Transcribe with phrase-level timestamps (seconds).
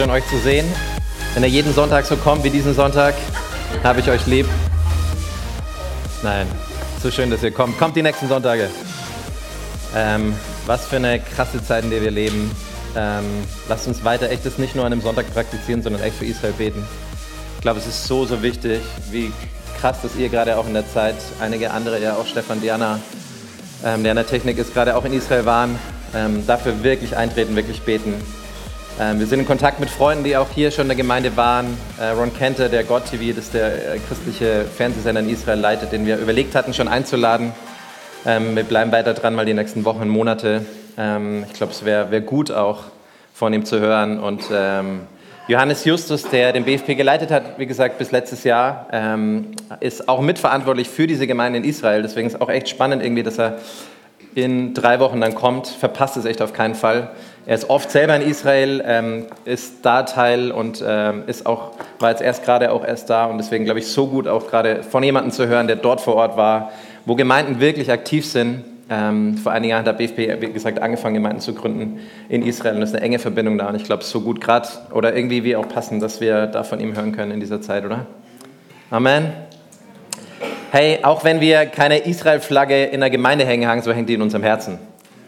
[0.00, 0.66] Schön euch zu sehen.
[1.34, 3.14] Wenn ihr jeden Sonntag so kommt wie diesen Sonntag,
[3.84, 4.46] habe ich euch lieb.
[6.22, 6.46] Nein,
[7.02, 7.76] so schön, dass ihr kommt.
[7.78, 8.70] Kommt die nächsten Sonntage.
[9.94, 12.50] Ähm, was für eine krasse Zeit, in der wir leben.
[12.96, 13.26] Ähm,
[13.68, 16.54] lasst uns weiter echt das nicht nur an einem Sonntag praktizieren, sondern echt für Israel
[16.54, 16.82] beten.
[17.56, 19.30] Ich glaube, es ist so, so wichtig, wie
[19.82, 23.00] krass, dass ihr gerade auch in der Zeit, einige andere, ja auch Stefan, Diana,
[23.84, 25.78] ähm, der in der Technik ist, gerade auch in Israel waren,
[26.14, 28.14] ähm, dafür wirklich eintreten, wirklich beten.
[29.00, 31.74] Ähm, wir sind in Kontakt mit Freunden, die auch hier schon in der Gemeinde waren.
[31.98, 35.92] Äh, Ron Kenter, der God TV, das ist der äh, christliche Fernsehsender in Israel leitet,
[35.92, 37.52] den wir überlegt hatten, schon einzuladen.
[38.26, 40.66] Ähm, wir bleiben weiter dran, mal die nächsten Wochen, Monate.
[40.98, 42.82] Ähm, ich glaube, es wäre wär gut auch
[43.32, 44.20] von ihm zu hören.
[44.20, 44.50] Und
[45.48, 48.86] Johannes Justus, der den BFP geleitet hat, wie gesagt, bis letztes Jahr,
[49.80, 52.02] ist auch mitverantwortlich für diese Gemeinde in Israel.
[52.02, 53.56] Deswegen ist es auch echt spannend irgendwie, dass er
[54.34, 55.68] in drei Wochen dann kommt.
[55.68, 57.12] Verpasst es echt auf keinen Fall.
[57.46, 62.10] Er ist oft selber in Israel, ähm, ist da Teil und ähm, ist auch, war
[62.10, 65.02] jetzt erst gerade auch erst da und deswegen glaube ich so gut auch gerade von
[65.02, 66.70] jemandem zu hören, der dort vor Ort war,
[67.06, 68.64] wo Gemeinden wirklich aktiv sind.
[68.90, 72.76] Ähm, vor einigen Jahren hat der BFP, wie gesagt, angefangen, Gemeinden zu gründen in Israel
[72.76, 75.42] und es ist eine enge Verbindung da und ich glaube, so gut gerade oder irgendwie
[75.42, 78.06] wie auch passend, dass wir da von ihm hören können in dieser Zeit, oder?
[78.90, 79.32] Amen.
[80.72, 84.42] Hey, auch wenn wir keine Israel-Flagge in der Gemeinde hängen, so hängt die in unserem
[84.42, 84.78] Herzen.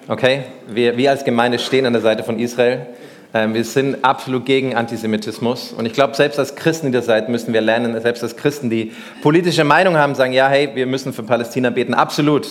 [0.08, 0.44] Okay?
[0.68, 2.86] Wir, wir als Gemeinde stehen an der Seite von Israel.
[3.34, 5.72] Ähm, wir sind absolut gegen Antisemitismus.
[5.72, 8.68] Und ich glaube, selbst als Christen in der Seite müssen wir lernen, selbst als Christen,
[8.68, 8.92] die
[9.22, 11.94] politische Meinung haben, sagen, ja, hey, wir müssen für Palästina beten.
[11.94, 12.48] Absolut.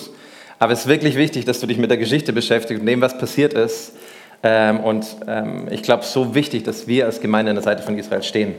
[0.59, 3.17] Aber es ist wirklich wichtig, dass du dich mit der Geschichte beschäftigst und dem, was
[3.17, 3.93] passiert ist.
[4.43, 7.97] Ähm, und ähm, ich glaube, so wichtig, dass wir als Gemeinde an der Seite von
[7.97, 8.55] Israel stehen.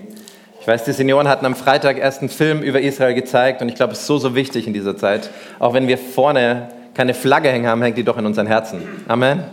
[0.60, 3.74] Ich weiß, die Senioren hatten am Freitag erst einen Film über Israel gezeigt und ich
[3.74, 5.28] glaube, es ist so, so wichtig in dieser Zeit.
[5.58, 8.82] Auch wenn wir vorne keine Flagge hängen haben, hängt die doch in unseren Herzen.
[9.08, 9.44] Amen.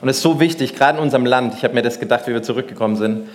[0.00, 2.32] Und es ist so wichtig, gerade in unserem Land, ich habe mir das gedacht, wie
[2.32, 3.28] wir zurückgekommen sind,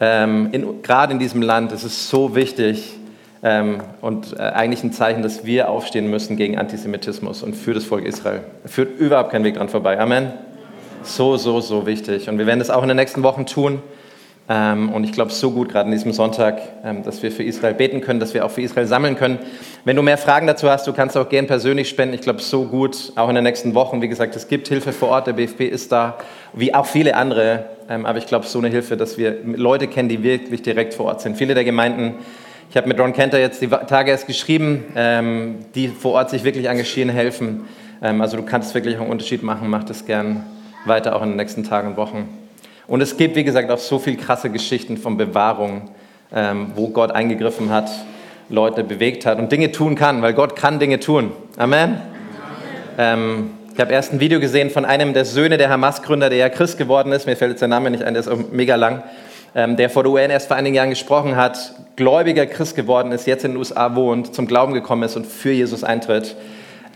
[0.00, 2.94] ähm, in, gerade in diesem Land ist es so wichtig
[3.42, 7.84] ähm, und äh, eigentlich ein Zeichen, dass wir aufstehen müssen gegen Antisemitismus und für das
[7.84, 8.40] Volk Israel.
[8.64, 9.98] Führt überhaupt kein Weg dran vorbei.
[9.98, 10.32] Amen.
[11.02, 12.28] So, so, so wichtig.
[12.28, 13.82] Und wir werden das auch in den nächsten Wochen tun.
[14.54, 17.72] Ähm, und ich glaube, so gut, gerade an diesem Sonntag, ähm, dass wir für Israel
[17.72, 19.38] beten können, dass wir auch für Israel sammeln können.
[19.86, 22.14] Wenn du mehr Fragen dazu hast, du kannst auch gern persönlich spenden.
[22.14, 24.02] Ich glaube, so gut, auch in den nächsten Wochen.
[24.02, 26.18] Wie gesagt, es gibt Hilfe vor Ort, der BFP ist da,
[26.52, 27.64] wie auch viele andere.
[27.88, 31.06] Ähm, aber ich glaube, so eine Hilfe, dass wir Leute kennen, die wirklich direkt vor
[31.06, 31.38] Ort sind.
[31.38, 32.16] Viele der Gemeinden,
[32.68, 34.86] ich habe mit Ron Kenter jetzt die Tage erst geschrieben,
[35.74, 37.68] die vor Ort sich wirklich engagieren, helfen.
[38.00, 40.46] Also du kannst wirklich einen Unterschied machen, mach das gern
[40.86, 42.41] weiter auch in den nächsten Tagen und Wochen.
[42.86, 45.90] Und es gibt, wie gesagt, auch so viele krasse Geschichten von Bewahrung,
[46.34, 47.90] ähm, wo Gott eingegriffen hat,
[48.48, 51.32] Leute bewegt hat und Dinge tun kann, weil Gott kann Dinge tun.
[51.56, 52.00] Amen.
[52.98, 56.48] Ähm, ich habe erst ein Video gesehen von einem der Söhne der Hamas-Gründer, der ja
[56.50, 57.26] Christ geworden ist.
[57.26, 59.02] Mir fällt jetzt der Name nicht ein, der ist auch mega lang.
[59.54, 63.26] Ähm, der vor der UN erst vor einigen Jahren gesprochen hat, gläubiger Christ geworden ist,
[63.26, 66.36] jetzt in den USA wohnt, zum Glauben gekommen ist und für Jesus eintritt.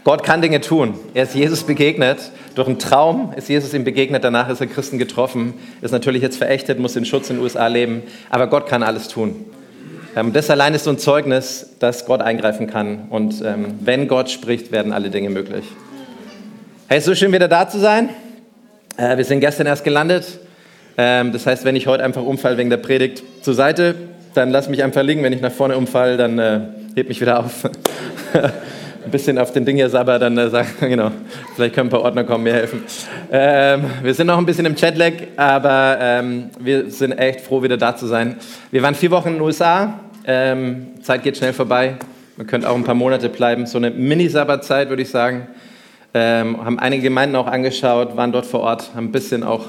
[0.07, 0.95] Gott kann Dinge tun.
[1.15, 2.31] Er ist Jesus begegnet.
[2.55, 4.23] Durch einen Traum ist Jesus ihm begegnet.
[4.23, 5.55] Danach ist er Christen getroffen.
[5.83, 8.05] Ist natürlich jetzt verächtet, muss in Schutz in den USA leben.
[8.31, 9.47] Aber Gott kann alles tun.
[10.15, 13.09] Ähm, das allein ist so ein Zeugnis, dass Gott eingreifen kann.
[13.11, 15.65] Und ähm, wenn Gott spricht, werden alle Dinge möglich.
[16.87, 18.11] Hey, ist so schön wieder da zu sein.
[18.97, 20.39] Äh, wir sind gestern erst gelandet.
[20.97, 23.97] Ähm, das heißt, wenn ich heute einfach umfall wegen der Predigt zur Seite,
[24.35, 25.25] dann lass mich einfach liegen.
[25.25, 26.61] Wenn ich nach vorne umfall, dann äh,
[26.95, 27.69] heb mich wieder auf.
[29.07, 31.13] ein bisschen auf den Ding hier sabber, dann äh, sagen, genau,
[31.55, 32.83] vielleicht können ein paar Ordner kommen, mir helfen.
[33.31, 37.77] Ähm, wir sind noch ein bisschen im Chatlag, aber ähm, wir sind echt froh, wieder
[37.77, 38.37] da zu sein.
[38.73, 41.95] Wir waren vier Wochen in den USA, ähm, Zeit geht schnell vorbei,
[42.37, 45.47] man könnte auch ein paar Monate bleiben, so eine Mini-Sabbatzeit, würde ich sagen.
[46.13, 49.67] Ähm, haben einige Gemeinden auch angeschaut, waren dort vor Ort, haben ein bisschen auch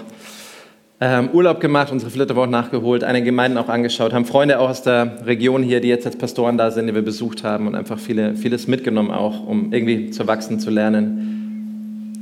[1.00, 5.26] ähm, Urlaub gemacht, unsere Flitterwoche nachgeholt, eine Gemeinden auch angeschaut, haben Freunde auch aus der
[5.26, 8.36] Region hier, die jetzt als Pastoren da sind, die wir besucht haben und einfach viele,
[8.36, 12.14] vieles mitgenommen auch, um irgendwie zu wachsen, zu lernen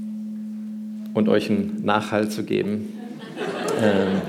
[1.14, 2.92] und euch einen Nachhalt zu geben.
[3.82, 4.22] ähm,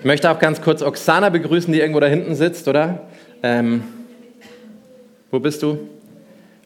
[0.00, 3.02] ich möchte auch ganz kurz Oksana begrüßen, die irgendwo da hinten sitzt, oder?
[3.42, 3.84] Ähm,
[5.30, 5.78] wo bist du?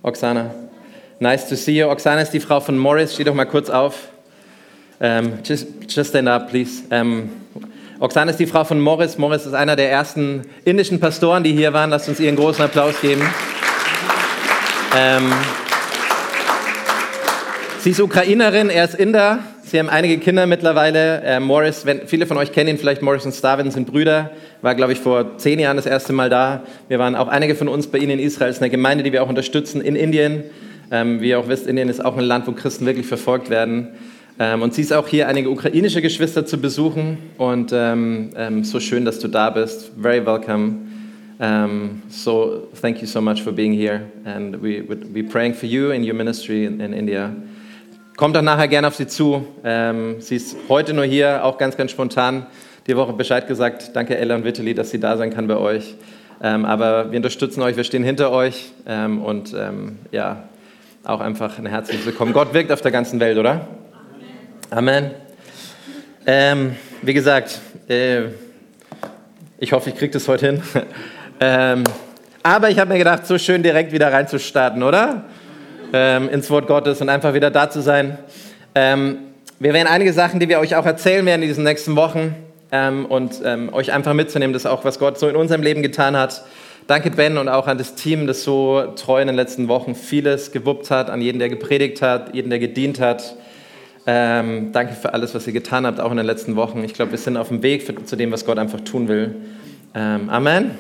[0.03, 0.55] Oksana.
[1.21, 1.89] Nice to see you.
[1.89, 3.13] Oksana ist die Frau von Morris.
[3.13, 4.09] Steh doch mal kurz auf.
[5.05, 6.83] Um, ähm, just, just stand up, please.
[6.89, 7.29] Um, ähm,
[8.01, 9.19] Oksana ist die Frau von Morris.
[9.19, 11.91] Morris ist einer der ersten indischen Pastoren, die hier waren.
[11.91, 13.21] Lasst uns ihr einen großen Applaus geben.
[14.97, 15.31] Ähm,
[17.81, 19.41] sie ist Ukrainerin, er ist Inder.
[19.63, 21.21] Sie haben einige Kinder mittlerweile.
[21.21, 24.31] Äh, Morris, wenn, viele von euch kennen ihn vielleicht, Morris und Starvin sind Brüder.
[24.63, 26.63] War, glaube ich, vor zehn Jahren das erste Mal da.
[26.89, 28.49] Wir waren auch einige von uns bei Ihnen in Israel.
[28.49, 30.45] Es ist eine Gemeinde, die wir auch unterstützen in Indien.
[30.91, 33.89] Ähm, wie ihr auch wisst, Indien ist auch ein Land, wo Christen wirklich verfolgt werden.
[34.39, 37.19] Ähm, und sie ist auch hier, einige ukrainische Geschwister zu besuchen.
[37.39, 39.93] Und ähm, ähm, so schön, dass du da bist.
[40.01, 40.79] Very welcome.
[41.39, 44.03] Um, so thank you so much for being here.
[44.25, 47.33] And we would be praying for you in your ministry in, in India.
[48.17, 49.47] Kommt doch nachher gerne auf sie zu.
[49.65, 52.47] Ähm, sie ist heute nur hier, auch ganz, ganz spontan.
[52.87, 53.91] Die Woche Bescheid gesagt.
[53.95, 55.95] Danke, Ella und Vitali, dass sie da sein kann bei euch.
[56.41, 58.71] Ähm, aber wir unterstützen euch, wir stehen hinter euch.
[58.87, 60.45] Ähm, und ähm, ja,
[61.03, 62.33] auch einfach ein herzliches Willkommen.
[62.33, 63.67] Gott wirkt auf der ganzen Welt, oder?
[64.71, 65.11] Amen.
[66.27, 68.23] Ähm, wie gesagt, äh,
[69.59, 70.63] ich hoffe, ich kriege das heute hin.
[71.41, 71.85] ähm,
[72.43, 75.25] aber ich habe mir gedacht, so schön direkt wieder reinzustarten, oder?
[75.93, 78.19] Ähm, ins Wort Gottes und einfach wieder da zu sein.
[78.75, 79.19] Ähm,
[79.61, 82.35] wir werden einige Sachen, die wir euch auch erzählen werden in diesen nächsten Wochen
[82.73, 86.17] ähm, und ähm, euch einfach mitzunehmen, das auch, was Gott so in unserem Leben getan
[86.17, 86.43] hat.
[86.87, 90.53] Danke Ben und auch an das Team, das so treu in den letzten Wochen vieles
[90.53, 93.37] gewuppt hat, an jeden, der gepredigt hat, jeden, der gedient hat.
[94.07, 96.85] Ähm, danke für alles, was ihr getan habt, auch in den letzten Wochen.
[96.85, 99.35] Ich glaube, wir sind auf dem Weg für, zu dem, was Gott einfach tun will.
[99.95, 100.73] Ähm, Amen.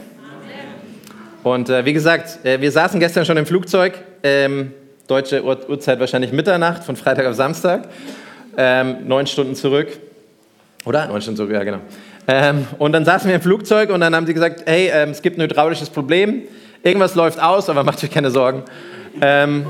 [1.42, 4.72] Und äh, wie gesagt, äh, wir saßen gestern schon im Flugzeug, ähm,
[5.06, 7.88] deutsche Uhr, Uhrzeit wahrscheinlich Mitternacht, von Freitag auf Samstag,
[8.58, 9.88] ähm, neun Stunden zurück.
[10.84, 11.06] Oder?
[11.06, 11.78] Neun Stunden zurück, ja, genau.
[12.28, 15.22] Ähm, und dann saßen wir im Flugzeug und dann haben sie gesagt: Hey, ähm, es
[15.22, 16.42] gibt ein hydraulisches Problem,
[16.82, 18.62] irgendwas läuft aus, aber macht euch keine Sorgen.
[19.20, 19.64] dann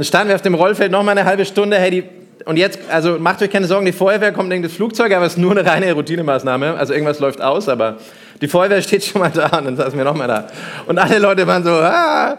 [0.00, 1.78] standen wir auf dem Rollfeld noch mal eine halbe Stunde.
[1.78, 2.04] Hey, die
[2.44, 5.32] und jetzt, also macht euch keine Sorgen, die Feuerwehr kommt in das Flugzeug, aber es
[5.34, 6.74] ist nur eine reine Routinemaßnahme.
[6.74, 7.98] Also irgendwas läuft aus, aber
[8.42, 10.48] die Feuerwehr steht schon mal da und dann saßen wir noch mal da.
[10.86, 12.38] Und alle Leute waren so, ah,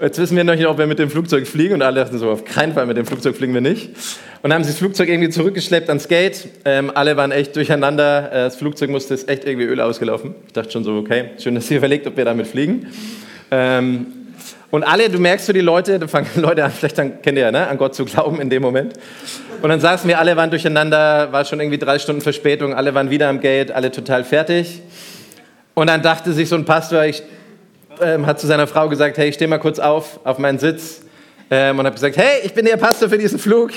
[0.00, 1.74] jetzt wissen wir noch nicht, ob wir mit dem Flugzeug fliegen.
[1.74, 3.88] Und alle dachten so, auf keinen Fall mit dem Flugzeug fliegen wir nicht.
[4.42, 6.48] Und dann haben sie das Flugzeug irgendwie zurückgeschleppt ans Gate.
[6.64, 8.30] Ähm, alle waren echt durcheinander.
[8.30, 10.36] Äh, das Flugzeug musste, ist echt irgendwie Öl ausgelaufen.
[10.46, 12.86] Ich dachte schon so, okay, schön, dass ihr überlegt, ob wir damit fliegen.
[13.50, 14.06] Ähm,
[14.72, 17.44] und alle, du merkst so die Leute, da fangen Leute an, vielleicht dann, kennt ihr
[17.44, 18.94] ja, ne, an Gott zu glauben in dem Moment.
[19.60, 23.10] Und dann saßen wir, alle waren durcheinander, war schon irgendwie drei Stunden Verspätung, alle waren
[23.10, 24.80] wieder am Gate, alle total fertig.
[25.74, 27.22] Und dann dachte sich so ein Pastor, ich,
[28.00, 31.02] ähm, hat zu seiner Frau gesagt, hey, ich stehe mal kurz auf, auf meinen Sitz.
[31.50, 33.72] Ähm, und habe gesagt, hey, ich bin der Pastor für diesen Flug.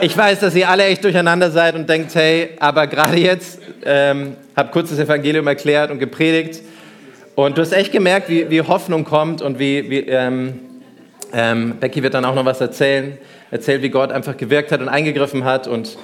[0.00, 4.34] ich weiß, dass ihr alle echt durcheinander seid und denkt, hey, aber gerade jetzt ähm,
[4.56, 6.62] habe kurz das Evangelium erklärt und gepredigt.
[7.36, 10.58] Und du hast echt gemerkt, wie, wie Hoffnung kommt und wie, wie ähm,
[11.34, 13.18] ähm, Becky wird dann auch noch was erzählen,
[13.50, 15.68] erzählt, wie Gott einfach gewirkt hat und eingegriffen hat.
[15.68, 15.98] Und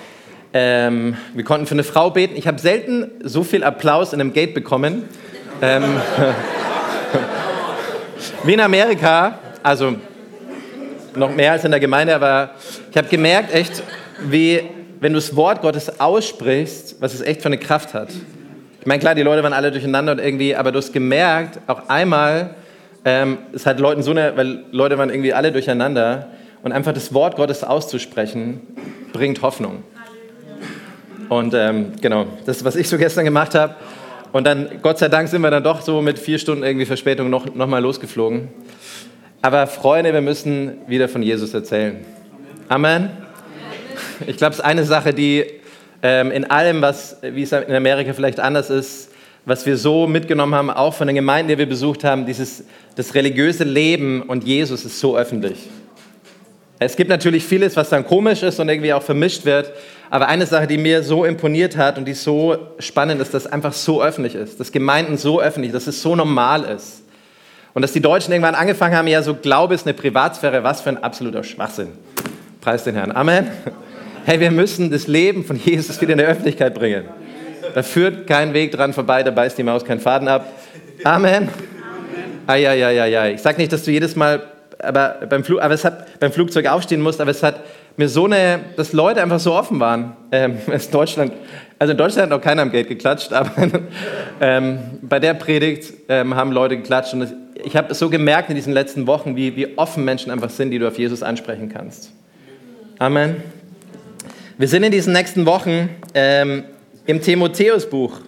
[0.53, 2.37] ähm, wir konnten für eine Frau beten.
[2.37, 5.05] Ich habe selten so viel Applaus in einem Gate bekommen.
[5.63, 5.85] Ähm,
[8.45, 9.95] wie in Amerika, also
[11.17, 12.51] noch mehr als in der Gemeinde, aber
[12.91, 13.83] ich habe gemerkt, echt,
[14.23, 14.65] wie,
[15.01, 18.09] wenn du das Wort Gottes aussprichst, was es echt für eine Kraft hat.
[18.83, 21.89] Ich meine, klar, die Leute waren alle durcheinander und irgendwie, aber du hast gemerkt, auch
[21.89, 22.57] einmal,
[23.05, 26.27] ähm, es hat Leuten so eine, weil Leute waren irgendwie alle durcheinander
[26.65, 28.61] und einfach das Wort Gottes auszusprechen,
[29.13, 29.85] bringt Hoffnung.
[31.29, 33.77] Und ähm, genau, das ist, was ich so gestern gemacht habe.
[34.33, 37.31] Und dann, Gott sei Dank, sind wir dann doch so mit vier Stunden irgendwie Verspätung
[37.31, 38.49] noch, noch mal losgeflogen.
[39.43, 42.05] Aber Freunde, wir müssen wieder von Jesus erzählen.
[42.69, 43.11] Amen.
[44.27, 45.62] Ich glaube, es ist eine Sache, die
[46.03, 49.11] in allem, was, wie es in Amerika vielleicht anders ist,
[49.45, 52.65] was wir so mitgenommen haben, auch von den Gemeinden, die wir besucht haben, dieses,
[52.97, 55.69] das religiöse Leben und Jesus ist so öffentlich.
[56.79, 59.73] Es gibt natürlich vieles, was dann komisch ist und irgendwie auch vermischt wird,
[60.11, 63.73] aber eine Sache, die mir so imponiert hat und die so spannend ist, dass einfach
[63.73, 67.03] so öffentlich ist, dass Gemeinden so öffentlich, dass es so normal ist.
[67.75, 70.91] Und dass die Deutschen irgendwann angefangen haben, ja, so Glaube ist eine Privatsphäre, was für
[70.91, 71.89] ein absoluter Schwachsinn.
[72.61, 73.13] Preis den Herrn.
[73.13, 73.49] Amen.
[74.25, 77.05] Hey, wir müssen das Leben von Jesus wieder in die Öffentlichkeit bringen.
[77.75, 80.47] Da führt kein Weg dran vorbei, da beißt die Maus keinen Faden ab.
[81.03, 81.49] Amen.
[82.47, 83.33] Eieieiei.
[83.33, 84.43] Ich sage nicht, dass du jedes Mal
[84.79, 87.61] aber beim, Flug, aber es hat, beim Flugzeug aufstehen musst, aber es hat
[87.97, 90.17] mir so eine, dass Leute einfach so offen waren.
[90.31, 91.33] Ähm, in Deutschland,
[91.81, 93.51] also in Deutschland hat noch keiner am Gate geklatscht, aber
[94.41, 98.73] ähm, bei der Predigt ähm, haben Leute geklatscht und ich habe so gemerkt in diesen
[98.73, 102.13] letzten Wochen, wie, wie offen Menschen einfach sind, die du auf Jesus ansprechen kannst.
[102.99, 103.43] Amen.
[104.63, 106.63] Wir sind in diesen nächsten Wochen ähm,
[107.07, 108.21] im Timotheusbuch.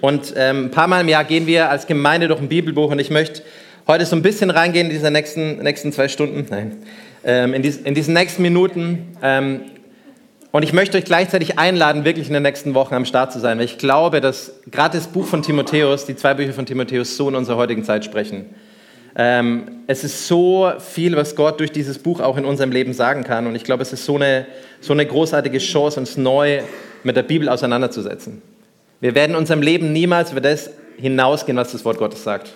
[0.00, 2.92] Und ähm, ein paar Mal im Jahr gehen wir als Gemeinde durch ein Bibelbuch.
[2.92, 3.42] Und ich möchte
[3.88, 6.46] heute so ein bisschen reingehen in diese nächsten, nächsten zwei Stunden.
[6.48, 6.76] Nein.
[7.24, 9.16] Ähm, in, dies, in, diesen nächsten Minuten.
[9.20, 9.62] Ähm,
[10.52, 13.58] und ich möchte euch gleichzeitig einladen, wirklich in den nächsten Wochen am Start zu sein,
[13.58, 17.28] weil ich glaube, dass gerade das Buch von Timotheus, die zwei Bücher von Timotheus, so
[17.28, 18.54] in unserer heutigen Zeit sprechen.
[19.16, 23.22] Ähm, es ist so viel, was Gott durch dieses Buch auch in unserem Leben sagen
[23.22, 23.46] kann.
[23.46, 24.46] Und ich glaube, es ist so eine,
[24.80, 26.62] so eine großartige Chance, uns neu
[27.04, 28.42] mit der Bibel auseinanderzusetzen.
[29.00, 32.54] Wir werden in unserem Leben niemals über das hinausgehen, was das Wort Gottes sagt.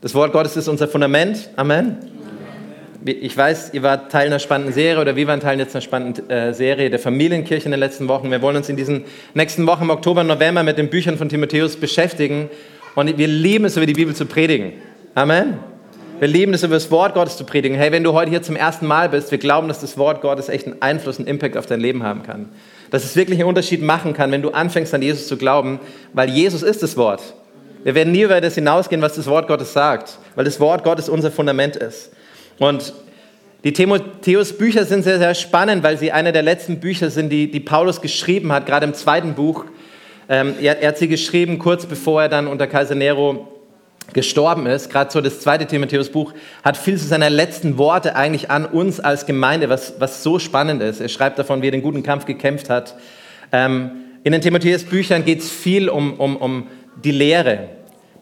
[0.00, 1.50] Das Wort Gottes ist unser Fundament.
[1.54, 1.98] Amen.
[3.04, 6.28] ich weiß, ihr wart Teil einer spannenden Serie oder wir waren Teil jetzt einer spannenden
[6.30, 8.30] äh, Serie der Familienkirche in den letzten Wochen.
[8.30, 9.04] Wir wollen uns in diesen
[9.34, 12.48] nächsten Wochen im Oktober, November mit den Büchern von Timotheus beschäftigen
[12.94, 14.72] und wir lieben es, über die Bibel zu predigen.
[15.14, 15.71] Amen.
[16.22, 17.76] Wir lieben es, über das Wort Gottes zu predigen.
[17.76, 20.48] Hey, wenn du heute hier zum ersten Mal bist, wir glauben, dass das Wort Gottes
[20.48, 22.48] echt einen Einfluss, einen Impact auf dein Leben haben kann.
[22.92, 25.80] Dass es wirklich einen Unterschied machen kann, wenn du anfängst an Jesus zu glauben,
[26.12, 27.34] weil Jesus ist das Wort.
[27.82, 31.08] Wir werden nie über das hinausgehen, was das Wort Gottes sagt, weil das Wort Gottes
[31.08, 32.12] unser Fundament ist.
[32.60, 32.92] Und
[33.64, 37.58] die Timotheus-Bücher sind sehr, sehr spannend, weil sie eine der letzten Bücher sind, die, die
[37.58, 39.64] Paulus geschrieben hat, gerade im zweiten Buch.
[40.28, 43.51] Ähm, er, er, hat sie geschrieben, kurz bevor er dann unter Kaiser Nero
[44.14, 44.90] gestorben ist.
[44.90, 49.26] Gerade so das zweite Timotheus-Buch hat viel zu seiner letzten Worte eigentlich an uns als
[49.26, 51.00] Gemeinde, was, was so spannend ist.
[51.00, 52.96] Er schreibt davon, wie er den guten Kampf gekämpft hat.
[53.52, 53.90] Ähm,
[54.24, 56.66] in den Timotheus-Büchern geht es viel um, um, um
[57.02, 57.68] die Lehre.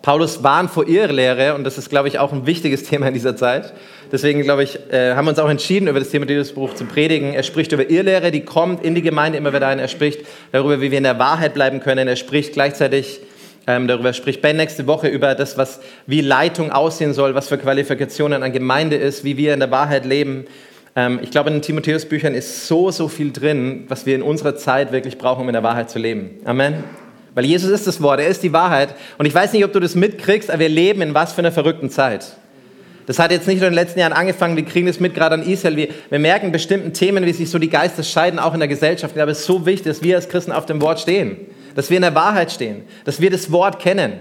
[0.03, 3.37] Paulus warnt vor Irrlehre und das ist, glaube ich, auch ein wichtiges Thema in dieser
[3.37, 3.75] Zeit.
[4.11, 7.35] Deswegen, glaube ich, äh, haben wir uns auch entschieden, über das Timotheusbuch zu predigen.
[7.35, 9.79] Er spricht über Irrlehre, die kommt in die Gemeinde immer wieder ein.
[9.79, 10.21] Er spricht
[10.53, 12.09] darüber, wie wir in der Wahrheit bleiben können.
[12.09, 13.21] Er spricht gleichzeitig
[13.71, 17.57] ähm, darüber spricht Ben nächste Woche über das, was, wie Leitung aussehen soll, was für
[17.57, 20.47] Qualifikationen an Gemeinde ist, wie wir in der Wahrheit leben.
[20.97, 24.57] Ähm, ich glaube, in den Timotheus-Büchern ist so, so viel drin, was wir in unserer
[24.57, 26.41] Zeit wirklich brauchen, um in der Wahrheit zu leben.
[26.45, 26.83] Amen.
[27.37, 28.97] Weil Jesus ist das Wort, er ist die Wahrheit.
[29.19, 31.53] Und ich weiß nicht, ob du das mitkriegst, aber wir leben in was für einer
[31.53, 32.27] verrückten Zeit.
[33.07, 35.37] Das hat jetzt nicht nur in den letzten Jahren angefangen, wir kriegen das mit gerade
[35.37, 35.77] an Israel.
[35.77, 39.17] Wir, wir merken bestimmten Themen, wie sich so die Geister scheiden, auch in der Gesellschaft.
[39.17, 41.37] Aber es ist so wichtig, dass wir als Christen auf dem Wort stehen,
[41.75, 44.15] dass wir in der Wahrheit stehen, dass wir das Wort kennen.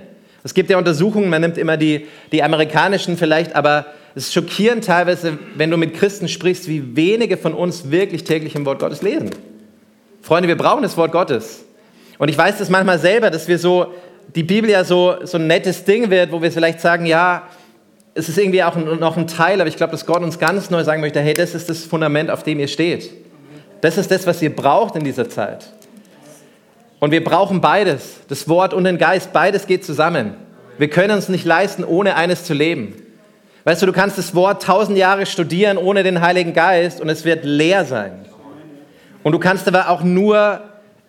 [0.44, 4.86] Es gibt ja Untersuchungen, man nimmt immer die, die amerikanischen vielleicht, aber es ist schockierend
[4.86, 9.01] teilweise, wenn du mit Christen sprichst, wie wenige von uns wirklich täglich im Wort Gottes
[9.01, 9.29] lesen.
[10.22, 11.65] Freunde, wir brauchen das Wort Gottes.
[12.18, 13.94] Und ich weiß das manchmal selber, dass wir so,
[14.36, 17.48] die Bibel ja so, so ein nettes Ding wird, wo wir vielleicht sagen, ja,
[18.13, 20.84] es ist irgendwie auch noch ein Teil, aber ich glaube, dass Gott uns ganz neu
[20.84, 23.12] sagen möchte, hey, das ist das Fundament, auf dem ihr steht.
[23.82, 25.72] Das ist das, was ihr braucht in dieser Zeit.
[27.00, 30.34] Und wir brauchen beides, das Wort und den Geist, beides geht zusammen.
[30.77, 32.94] Wir können uns nicht leisten, ohne eines zu leben.
[33.63, 37.25] Weißt du, du kannst das Wort tausend Jahre studieren ohne den Heiligen Geist und es
[37.25, 38.25] wird leer sein.
[39.24, 40.62] Und du kannst aber auch nur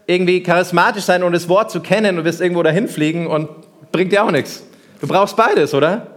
[0.07, 3.49] irgendwie charismatisch sein und das Wort zu kennen und wirst irgendwo dahin fliegen und
[3.93, 4.65] bringt dir auch nichts.
[5.01, 6.09] Du brauchst beides, oder?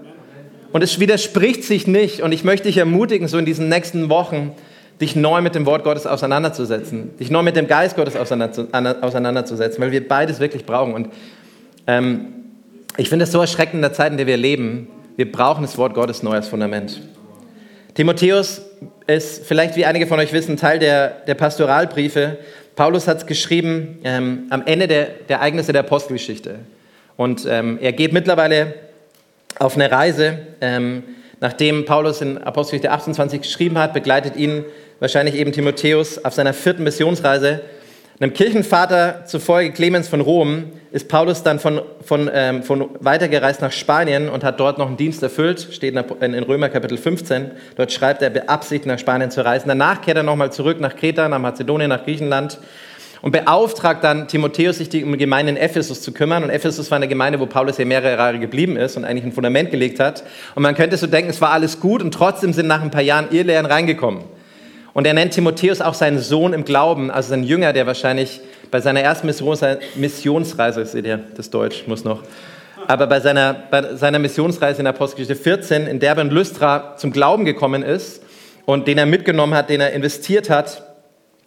[0.71, 2.21] Und es widerspricht sich nicht.
[2.21, 4.51] Und ich möchte dich ermutigen, so in diesen nächsten Wochen,
[5.01, 9.91] dich neu mit dem Wort Gottes auseinanderzusetzen, dich neu mit dem Geist Gottes auseinanderzusetzen, weil
[9.91, 10.93] wir beides wirklich brauchen.
[10.93, 11.09] Und
[11.87, 12.27] ähm,
[12.97, 14.87] ich finde es so erschreckend in der Zeit, in der wir leben.
[15.15, 17.01] Wir brauchen das Wort Gottes neu als Fundament.
[17.95, 18.61] Timotheus
[19.05, 22.37] ist vielleicht, wie einige von euch wissen, Teil der, der Pastoralbriefe.
[22.75, 26.59] Paulus hat es geschrieben ähm, am Ende der, der, Ereignisse der Apostelgeschichte.
[27.17, 28.73] Und ähm, er geht mittlerweile
[29.59, 30.39] auf eine Reise.
[30.61, 31.03] Ähm,
[31.43, 34.63] nachdem Paulus in Apostelgeschichte 28 geschrieben hat, begleitet ihn
[35.01, 37.59] wahrscheinlich eben Timotheus auf seiner vierten Missionsreise.
[38.17, 43.73] Einem Kirchenvater zufolge Clemens von Rom ist Paulus dann von, von, ähm, von weitergereist nach
[43.73, 47.51] Spanien und hat dort noch einen Dienst erfüllt, steht in, Römer Kapitel 15.
[47.75, 49.67] Dort schreibt er, beabsichtigt nach Spanien zu reisen.
[49.67, 52.57] Danach kehrt er nochmal zurück nach Kreta, nach Mazedonien, nach Griechenland
[53.23, 56.43] und beauftragt dann Timotheus, sich um die Gemeinde in Ephesus zu kümmern.
[56.43, 59.31] Und Ephesus war eine Gemeinde, wo Paulus ja mehrere Jahre geblieben ist und eigentlich ein
[59.31, 60.23] Fundament gelegt hat.
[60.55, 63.01] Und man könnte so denken, es war alles gut und trotzdem sind nach ein paar
[63.01, 64.25] Jahren Irrlehren reingekommen.
[64.93, 68.81] Und er nennt Timotheus auch seinen Sohn im Glauben, also sein Jünger, der wahrscheinlich bei
[68.81, 72.23] seiner ersten Missionsreise, seht ihr, das Deutsch muss noch,
[72.87, 77.45] aber bei seiner, bei seiner Missionsreise in Apostelgeschichte 14 in Derbe und Lystra zum Glauben
[77.45, 78.21] gekommen ist
[78.65, 80.92] und den er mitgenommen hat, den er investiert hat.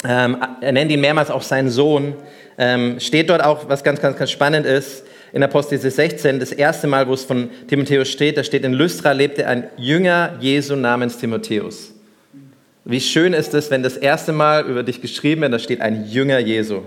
[0.04, 2.14] Ähm, er nennt ihn mehrmals auch seinen Sohn.
[2.58, 6.86] Ähm, steht dort auch, was ganz, ganz, ganz spannend ist, in Apostelgeschichte 16, das erste
[6.86, 11.18] Mal, wo es von Timotheus steht, da steht, in Lystra lebte ein Jünger Jesu namens
[11.18, 11.92] Timotheus.
[12.84, 16.06] Wie schön ist es, wenn das erste Mal über dich geschrieben wird, da steht ein
[16.06, 16.82] Jünger Jesu.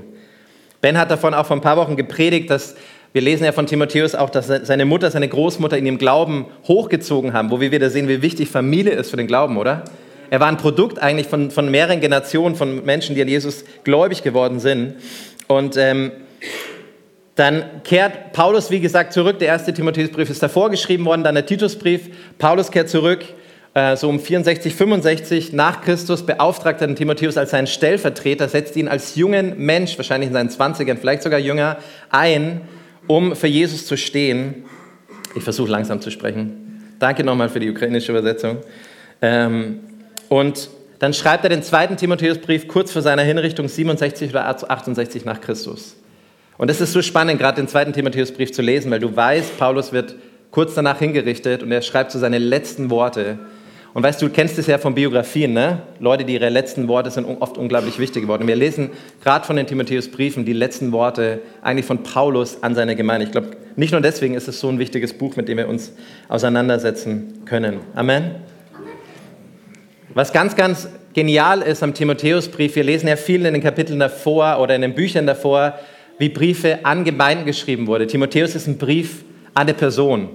[0.82, 2.76] Ben hat davon auch vor ein paar Wochen gepredigt, dass
[3.12, 7.34] wir lesen ja von Timotheus auch, dass seine Mutter, seine Großmutter ihn im Glauben hochgezogen
[7.34, 9.84] haben, wo wir wieder sehen, wie wichtig Familie ist für den Glauben, oder?
[10.30, 14.24] Er war ein Produkt eigentlich von, von mehreren Generationen von Menschen, die an Jesus gläubig
[14.24, 14.96] geworden sind.
[15.48, 16.12] Und ähm,
[17.36, 19.40] dann kehrt Paulus, wie gesagt, zurück.
[19.40, 22.10] Der erste Timotheusbrief ist davor geschrieben worden, dann der Titusbrief.
[22.38, 23.26] Paulus kehrt zurück
[23.74, 28.88] äh, so um 64, 65 nach Christus beauftragt den Timotheus als seinen Stellvertreter, setzt ihn
[28.88, 31.78] als jungen Mensch, wahrscheinlich in seinen 20ern, vielleicht sogar jünger,
[32.10, 32.62] ein,
[33.08, 34.66] um für Jesus zu stehen.
[35.36, 36.96] Ich versuche langsam zu sprechen.
[37.00, 38.58] Danke nochmal für die ukrainische Übersetzung.
[39.22, 39.80] Ähm,
[40.30, 40.70] und
[41.00, 45.96] dann schreibt er den zweiten Timotheusbrief kurz vor seiner Hinrichtung 67 oder 68 nach Christus.
[46.58, 49.94] Und es ist so spannend, gerade den zweiten Timotheusbrief zu lesen, weil du weißt, Paulus
[49.94, 50.16] wird
[50.52, 53.40] kurz danach hingerichtet und er schreibt so seine letzten Worte
[53.94, 55.82] Und weißt du, du kennst es ja von Biografien, ne?
[56.00, 58.48] Leute, die ihre letzten Worte sind oft unglaublich wichtig geworden.
[58.48, 58.92] Wir lesen
[59.24, 63.26] gerade von den Timotheus-Briefen die letzten Worte eigentlich von Paulus an seine Gemeinde.
[63.26, 65.94] Ich glaube, nicht nur deswegen ist es so ein wichtiges Buch, mit dem wir uns
[66.28, 67.80] auseinandersetzen können.
[67.96, 68.36] Amen.
[70.16, 74.60] Was ganz, ganz genial ist am Timotheusbrief, wir lesen ja viel in den Kapiteln davor
[74.60, 75.78] oder in den Büchern davor,
[76.18, 78.08] wie Briefe an Gemeinden geschrieben wurden.
[78.08, 79.24] Timotheus ist ein Brief
[79.54, 80.30] an eine Person.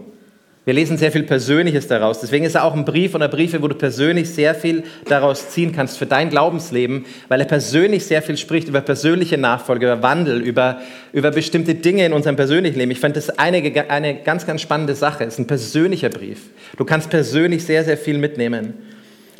[0.65, 2.21] Wir lesen sehr viel Persönliches daraus.
[2.21, 5.73] Deswegen ist er auch ein Brief oder Briefe, wo du persönlich sehr viel daraus ziehen
[5.73, 10.41] kannst für dein Glaubensleben, weil er persönlich sehr viel spricht über persönliche Nachfolge, über Wandel,
[10.41, 10.79] über,
[11.13, 12.93] über bestimmte Dinge in unserem persönlichen Leben.
[12.93, 15.25] Ich fand das eine, eine ganz, ganz spannende Sache.
[15.25, 16.49] Es ist ein persönlicher Brief.
[16.79, 18.73] Du kannst persönlich sehr, sehr viel mitnehmen.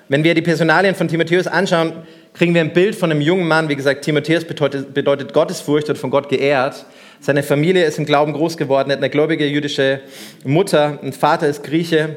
[0.09, 1.93] Wenn wir die Personalien von Timotheus anschauen,
[2.35, 3.71] kriegen wir ein Bild von einem jungen Mann.
[3.71, 6.85] Wie gesagt, Timotheus bedeutet, bedeutet Gottesfurcht und von Gott geehrt.
[7.21, 10.01] Seine Familie ist im Glauben groß geworden, er hat eine gläubige jüdische
[10.45, 12.17] Mutter, ein Vater ist Grieche.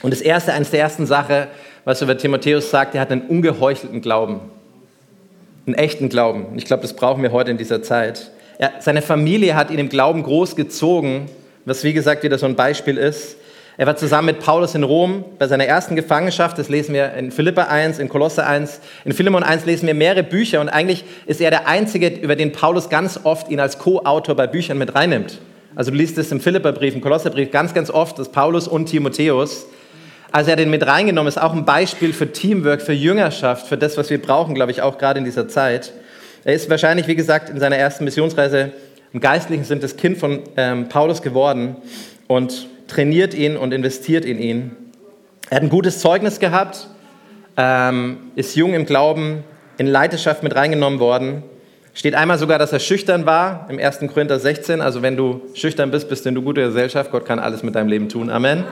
[0.00, 1.48] Und das erste, eines der ersten Sachen,
[1.84, 4.40] was über Timotheus sagt, er hat einen ungeheuchelten Glauben.
[5.66, 6.46] Einen echten Glauben.
[6.56, 8.30] Ich glaube, das brauchen wir heute in dieser Zeit.
[8.56, 11.26] Er, seine Familie hat ihn im Glauben groß gezogen,
[11.66, 13.36] was wie gesagt wieder so ein Beispiel ist.
[13.80, 16.58] Er war zusammen mit Paulus in Rom bei seiner ersten Gefangenschaft.
[16.58, 18.78] Das lesen wir in Philippa 1, in Kolosse 1.
[19.06, 22.52] In Philemon 1 lesen wir mehrere Bücher und eigentlich ist er der Einzige, über den
[22.52, 25.38] Paulus ganz oft ihn als Co-Autor bei Büchern mit reinnimmt.
[25.74, 29.64] Also du liest es im Philipperbrief, im Kolosserbrief ganz, ganz oft, dass Paulus und Timotheus.
[30.30, 33.96] Also er den mit reingenommen, ist auch ein Beispiel für Teamwork, für Jüngerschaft, für das,
[33.96, 35.94] was wir brauchen, glaube ich, auch gerade in dieser Zeit.
[36.44, 38.72] Er ist wahrscheinlich, wie gesagt, in seiner ersten Missionsreise
[39.14, 41.76] im Geistlichen sind das Kind von ähm, Paulus geworden
[42.28, 44.76] und trainiert ihn und investiert in ihn.
[45.48, 46.88] Er hat ein gutes Zeugnis gehabt,
[47.56, 49.44] ähm, ist jung im Glauben,
[49.78, 51.42] in Leiterschaft mit reingenommen worden.
[51.94, 54.00] Steht einmal sogar, dass er schüchtern war, im 1.
[54.12, 54.80] Korinther 16.
[54.80, 57.10] Also wenn du schüchtern bist, bist du in der guten Gesellschaft.
[57.10, 58.30] Gott kann alles mit deinem Leben tun.
[58.30, 58.64] Amen.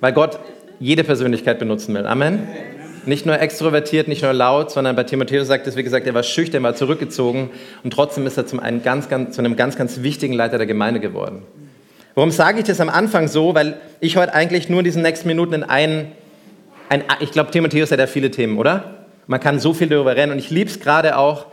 [0.00, 0.38] Weil Gott
[0.78, 2.06] jede Persönlichkeit benutzen will.
[2.06, 2.46] Amen.
[3.04, 6.22] Nicht nur extrovertiert, nicht nur laut, sondern bei Timotheus sagt es, wie gesagt, er war
[6.22, 7.50] schüchtern, war zurückgezogen
[7.82, 10.68] und trotzdem ist er zum einen ganz, ganz, zu einem ganz, ganz wichtigen Leiter der
[10.68, 11.42] Gemeinde geworden.
[12.14, 13.54] Warum sage ich das am Anfang so?
[13.54, 16.12] Weil ich heute eigentlich nur in diesen nächsten Minuten in einen,
[16.88, 19.06] ein, ich glaube, Timotheus hat ja viele Themen, oder?
[19.26, 21.46] Man kann so viel darüber rennen und ich liebe es gerade auch,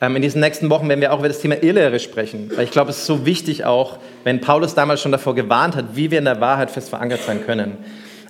[0.00, 2.70] ähm, in diesen nächsten Wochen werden wir auch über das Thema Irrlehre sprechen, weil ich
[2.70, 6.18] glaube, es ist so wichtig auch, wenn Paulus damals schon davor gewarnt hat, wie wir
[6.18, 7.76] in der Wahrheit fest verankert sein können.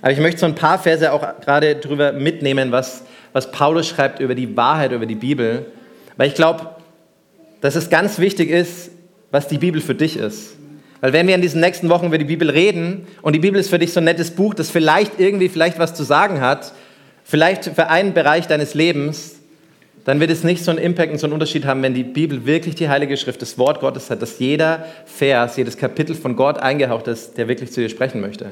[0.01, 4.19] Aber ich möchte so ein paar Verse auch gerade darüber mitnehmen, was, was Paulus schreibt
[4.19, 5.65] über die Wahrheit, über die Bibel,
[6.17, 6.69] weil ich glaube,
[7.61, 8.91] dass es ganz wichtig ist,
[9.31, 10.56] was die Bibel für dich ist.
[11.01, 13.69] Weil wenn wir in diesen nächsten Wochen über die Bibel reden und die Bibel ist
[13.69, 16.73] für dich so ein nettes Buch, das vielleicht irgendwie vielleicht was zu sagen hat,
[17.23, 19.35] vielleicht für einen Bereich deines Lebens,
[20.05, 22.45] dann wird es nicht so einen Impact und so einen Unterschied haben, wenn die Bibel
[22.45, 26.59] wirklich die Heilige Schrift, das Wort Gottes hat, dass jeder Vers, jedes Kapitel von Gott
[26.59, 28.51] eingehaucht ist, der wirklich zu dir sprechen möchte.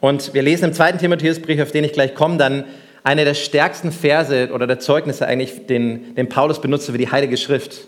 [0.00, 2.64] Und wir lesen im zweiten Timotheusbrief, auf den ich gleich komme, dann
[3.04, 7.36] eine der stärksten Verse oder der Zeugnisse eigentlich, den, den Paulus benutzt für die Heilige
[7.36, 7.86] Schrift.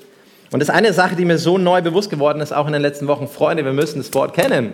[0.50, 2.82] Und das ist eine Sache, die mir so neu bewusst geworden ist, auch in den
[2.82, 3.28] letzten Wochen.
[3.28, 4.72] Freunde, wir müssen das Wort kennen.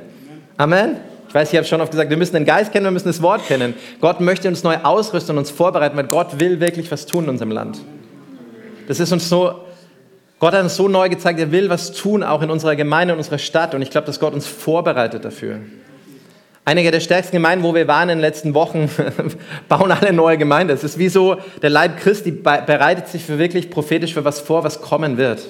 [0.56, 0.96] Amen.
[1.28, 3.20] Ich weiß, ich habe schon oft gesagt, wir müssen den Geist kennen, wir müssen das
[3.20, 3.74] Wort kennen.
[4.00, 7.30] Gott möchte uns neu ausrüsten und uns vorbereiten, weil Gott will wirklich was tun in
[7.30, 7.78] unserem Land.
[8.88, 9.54] Das ist uns so,
[10.38, 13.18] Gott hat uns so neu gezeigt, er will was tun, auch in unserer Gemeinde, in
[13.18, 13.74] unserer Stadt.
[13.74, 15.58] Und ich glaube, dass Gott uns vorbereitet dafür.
[16.64, 18.90] Einige der stärksten Gemeinden, wo wir waren in den letzten Wochen,
[19.68, 20.72] bauen alle neue Gemeinden.
[20.72, 24.64] Es ist wie so, der Leib Christi bereitet sich für wirklich prophetisch für was vor,
[24.64, 25.42] was kommen wird.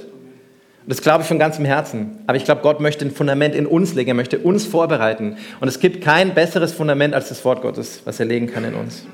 [0.89, 2.19] Das glaube ich von ganzem Herzen.
[2.27, 4.09] Aber ich glaube, Gott möchte ein Fundament in uns legen.
[4.09, 5.37] Er möchte uns vorbereiten.
[5.61, 8.75] Und es gibt kein besseres Fundament als das Wort Gottes, was er legen kann in
[8.75, 9.05] uns.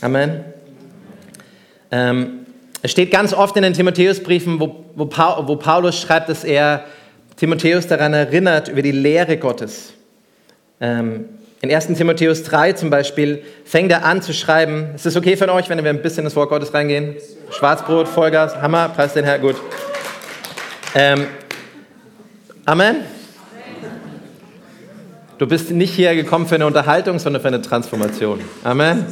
[0.00, 0.44] Amen.
[1.90, 2.46] Ähm,
[2.80, 6.84] es steht ganz oft in den Timotheusbriefen, wo, wo, wo Paulus schreibt, dass er
[7.36, 9.92] Timotheus daran erinnert, über die Lehre Gottes.
[10.80, 11.26] Ähm,
[11.60, 11.88] in 1.
[11.88, 14.90] Timotheus 3 zum Beispiel fängt er an zu schreiben.
[14.94, 17.16] Ist es okay von euch, wenn wir ein bisschen in das Wort Gottes reingehen?
[17.50, 19.56] Schwarzbrot, Vollgas, Hammer, preis den Herr, gut.
[20.94, 21.26] Ähm,
[22.64, 22.96] Amen.
[25.36, 28.40] Du bist nicht hier gekommen für eine Unterhaltung, sondern für eine Transformation.
[28.64, 29.06] Amen.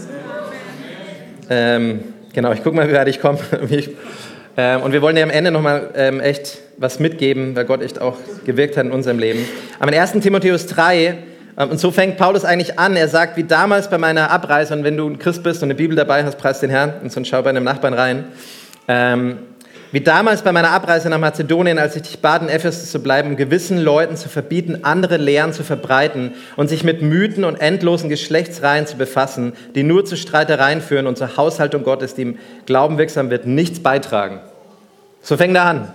[1.48, 2.00] Ähm,
[2.32, 3.38] genau, ich gucke mal, wie weit ich komme.
[4.56, 8.00] ähm, und wir wollen dir am Ende nochmal ähm, echt was mitgeben, weil Gott echt
[8.00, 9.46] auch gewirkt hat in unserem Leben.
[9.80, 10.12] In 1.
[10.12, 11.18] Timotheus 3,
[11.58, 12.96] ähm, und so fängt Paulus eigentlich an.
[12.96, 15.74] Er sagt, wie damals bei meiner Abreise, und wenn du ein Christ bist und eine
[15.74, 18.24] Bibel dabei hast, preis den Herrn, und so schau bei einem Nachbarn rein.
[19.96, 23.34] Wie damals bei meiner Abreise nach Mazedonien, als ich dich bat, in Ephesus zu bleiben,
[23.34, 28.86] gewissen Leuten zu verbieten, andere Lehren zu verbreiten und sich mit Mythen und endlosen Geschlechtsreihen
[28.86, 33.30] zu befassen, die nur zu Streitereien führen und zur Haushaltung Gottes, die im Glauben wirksam
[33.30, 34.40] wird, nichts beitragen.
[35.22, 35.88] So fängt er an.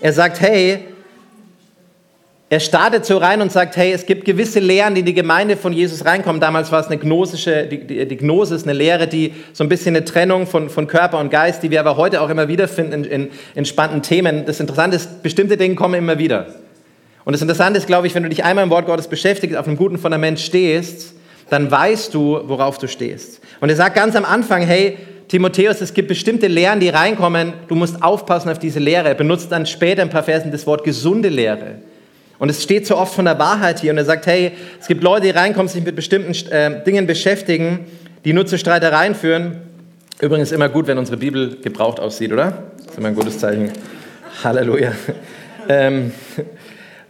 [0.00, 0.84] Er sagt, hey,
[2.52, 5.56] er startet so rein und sagt, hey, es gibt gewisse Lehren, die in die Gemeinde
[5.56, 6.40] von Jesus reinkommen.
[6.40, 10.04] Damals war es eine gnosische, die, die, Gnosis, eine Lehre, die so ein bisschen eine
[10.04, 13.04] Trennung von, von Körper und Geist, die wir aber heute auch immer wieder finden in,
[13.04, 14.46] in, in spannenden Themen.
[14.46, 16.46] Das Interessante ist, bestimmte Dinge kommen immer wieder.
[17.24, 19.68] Und das Interessante ist, glaube ich, wenn du dich einmal im Wort Gottes beschäftigst, auf
[19.68, 21.14] einem guten Fundament stehst,
[21.50, 23.40] dann weißt du, worauf du stehst.
[23.60, 27.76] Und er sagt ganz am Anfang, hey, Timotheus, es gibt bestimmte Lehren, die reinkommen, du
[27.76, 29.06] musst aufpassen auf diese Lehre.
[29.06, 31.76] Er benutzt dann später ein paar Versen das Wort gesunde Lehre.
[32.40, 35.04] Und es steht so oft von der Wahrheit hier und er sagt, hey, es gibt
[35.04, 37.80] Leute, die reinkommen, sich mit bestimmten äh, Dingen beschäftigen,
[38.24, 39.60] die nur zu Streitereien führen.
[40.20, 42.64] Übrigens immer gut, wenn unsere Bibel gebraucht aussieht, oder?
[42.78, 43.70] Das ist immer ein gutes Zeichen.
[44.42, 44.92] Halleluja.
[45.68, 46.10] Ähm,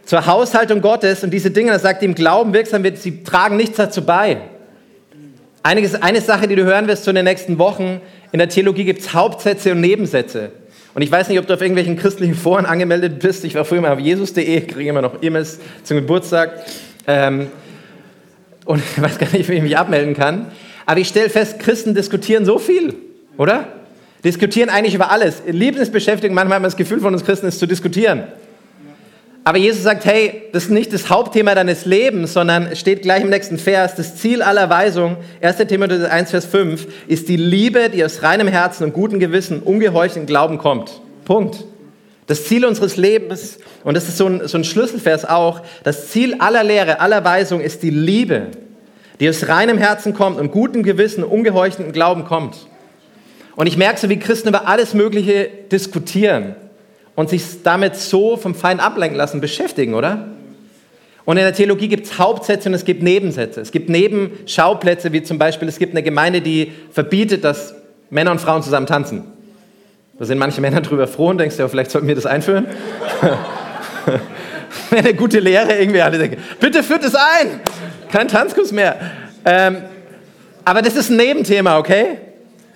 [0.05, 3.77] zur Haushaltung Gottes und diese Dinge, das sagt ihm Glauben wirksam wird, sie tragen nichts
[3.77, 4.37] dazu bei.
[5.63, 9.01] Einiges, eine Sache, die du hören wirst zu den nächsten Wochen, in der Theologie gibt
[9.01, 10.51] es Hauptsätze und Nebensätze.
[10.93, 13.45] Und ich weiß nicht, ob du auf irgendwelchen christlichen Foren angemeldet bist.
[13.45, 16.65] Ich war früher mal auf jesus.de, kriege immer noch E-Mails zum Geburtstag.
[17.07, 17.47] Ähm,
[18.65, 20.47] und ich weiß gar nicht, wie ich mich abmelden kann.
[20.85, 22.95] Aber ich stelle fest, Christen diskutieren so viel,
[23.37, 23.67] oder?
[24.23, 25.41] Diskutieren eigentlich über alles.
[25.47, 28.23] Lieblingsbeschäftigung, manchmal hat man das Gefühl von uns Christen, ist zu diskutieren.
[29.43, 33.29] Aber Jesus sagt, hey, das ist nicht das Hauptthema deines Lebens, sondern steht gleich im
[33.29, 35.57] nächsten Vers, das Ziel aller Weisung, 1.
[35.67, 40.27] Timotheus 1, Vers 5, ist die Liebe, die aus reinem Herzen und gutem Gewissen, ungeheuchelten
[40.27, 41.01] Glauben kommt.
[41.25, 41.65] Punkt.
[42.27, 46.35] Das Ziel unseres Lebens, und das ist so ein, so ein Schlüsselvers auch, das Ziel
[46.37, 48.47] aller Lehre, aller Weisung ist die Liebe,
[49.19, 52.67] die aus reinem Herzen kommt und gutem Gewissen, ungeheuchelten Glauben kommt.
[53.55, 56.55] Und ich merke so, wie Christen über alles Mögliche diskutieren
[57.15, 60.27] und sich damit so vom Feind ablenken lassen, beschäftigen, oder?
[61.25, 63.61] Und in der Theologie gibt es Hauptsätze und es gibt Nebensätze.
[63.61, 67.75] Es gibt Nebenschauplätze, wie zum Beispiel, es gibt eine Gemeinde, die verbietet, dass
[68.09, 69.23] Männer und Frauen zusammen tanzen.
[70.17, 72.67] Da sind manche Männer drüber froh und denkst ja, vielleicht sollten wir das einführen.
[74.89, 76.01] Wäre eine gute Lehre irgendwie.
[76.01, 77.61] Alle denken, bitte führt es ein.
[78.11, 78.97] Kein Tanzkurs mehr.
[79.45, 79.77] Ähm,
[80.65, 82.17] aber das ist ein Nebenthema, okay?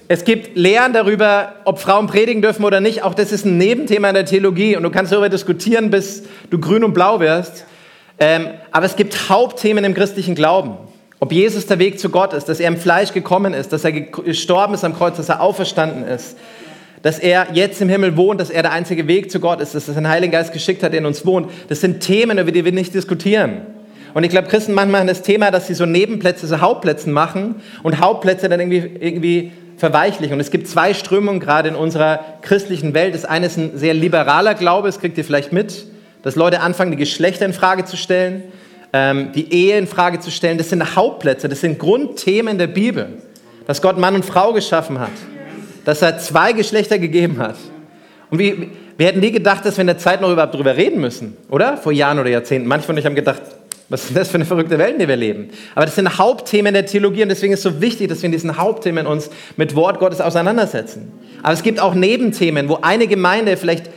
[0.07, 3.01] Es gibt Lehren darüber, ob Frauen predigen dürfen oder nicht.
[3.01, 6.59] Auch das ist ein Nebenthema in der Theologie und du kannst darüber diskutieren, bis du
[6.59, 7.65] grün und blau wirst.
[8.19, 10.77] Ähm, aber es gibt Hauptthemen im christlichen Glauben.
[11.19, 13.93] Ob Jesus der Weg zu Gott ist, dass er im Fleisch gekommen ist, dass er
[13.93, 16.37] gestorben ist am Kreuz, dass er auferstanden ist,
[17.01, 19.87] dass er jetzt im Himmel wohnt, dass er der einzige Weg zu Gott ist, dass
[19.87, 21.49] er den Heiligen Geist geschickt hat, der in uns wohnt.
[21.67, 23.61] Das sind Themen, über die wir nicht diskutieren.
[24.13, 27.55] Und ich glaube, Christen manchmal haben das Thema, dass sie so Nebenplätze, so Hauptplätze machen
[27.81, 30.33] und Hauptplätze dann irgendwie, irgendwie verweichlichen.
[30.33, 33.13] Und es gibt zwei Strömungen gerade in unserer christlichen Welt.
[33.13, 35.85] Das eine ist ein sehr liberaler Glaube, das kriegt ihr vielleicht mit,
[36.23, 38.43] dass Leute anfangen, die Geschlechter in Frage zu stellen,
[38.93, 40.57] ähm, die Ehe in Frage zu stellen.
[40.57, 43.09] Das sind Hauptplätze, das sind Grundthemen der Bibel,
[43.67, 45.11] dass Gott Mann und Frau geschaffen hat,
[45.83, 47.57] dass er zwei Geschlechter gegeben hat.
[48.29, 51.01] Und wie, wir hätten nie gedacht, dass wir in der Zeit noch überhaupt darüber reden
[51.01, 51.77] müssen, oder?
[51.77, 52.67] Vor Jahren oder Jahrzehnten.
[52.67, 53.41] Manche von euch haben gedacht,
[53.87, 55.49] was ist das für eine verrückte Welt, in der wir leben?
[55.75, 58.31] Aber das sind Hauptthemen der Theologie und deswegen ist es so wichtig, dass wir in
[58.31, 61.11] diesen Hauptthemen uns mit Wort Gottes auseinandersetzen.
[61.43, 63.89] Aber es gibt auch Nebenthemen, wo eine Gemeinde vielleicht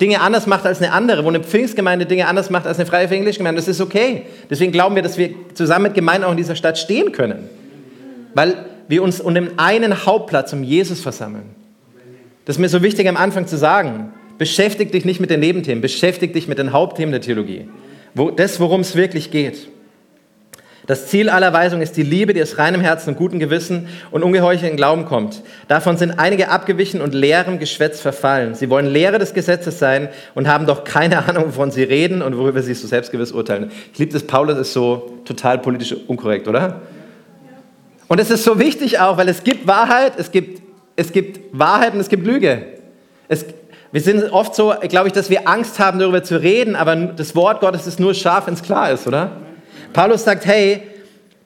[0.00, 3.06] Dinge anders macht als eine andere, wo eine Pfingstgemeinde Dinge anders macht als eine freie
[3.06, 3.60] Gemeinde.
[3.60, 4.22] Das ist okay.
[4.50, 7.48] Deswegen glauben wir, dass wir zusammen mit Gemeinden auch in dieser Stadt stehen können.
[8.34, 11.54] Weil wir uns um den einen Hauptplatz um Jesus versammeln.
[12.44, 14.12] Das ist mir so wichtig am Anfang zu sagen.
[14.36, 17.68] Beschäftige dich nicht mit den Nebenthemen, beschäftige dich mit den Hauptthemen der Theologie.
[18.14, 19.68] Wo, das, worum es wirklich geht.
[20.86, 24.22] Das Ziel aller Weisung ist die Liebe, die aus reinem Herzen und gutem Gewissen und
[24.22, 25.42] ungeheuchelten Glauben kommt.
[25.66, 28.54] Davon sind einige abgewichen und leerem Geschwätz verfallen.
[28.54, 32.36] Sie wollen Lehre des Gesetzes sein und haben doch keine Ahnung, wovon sie reden und
[32.36, 33.72] worüber sie so selbstgewiss urteilen.
[33.94, 36.82] Ich liebe das, Paulus ist so total politisch unkorrekt, oder?
[38.08, 40.60] Und es ist so wichtig auch, weil es gibt Wahrheit, es gibt,
[40.96, 42.62] es gibt Wahrheit und es gibt Lüge.
[43.28, 43.46] Es,
[43.94, 47.36] wir sind oft so, glaube ich, dass wir Angst haben, darüber zu reden, aber das
[47.36, 49.36] Wort Gottes ist nur scharf, wenn es klar ist, oder?
[49.92, 50.82] Paulus sagt, hey,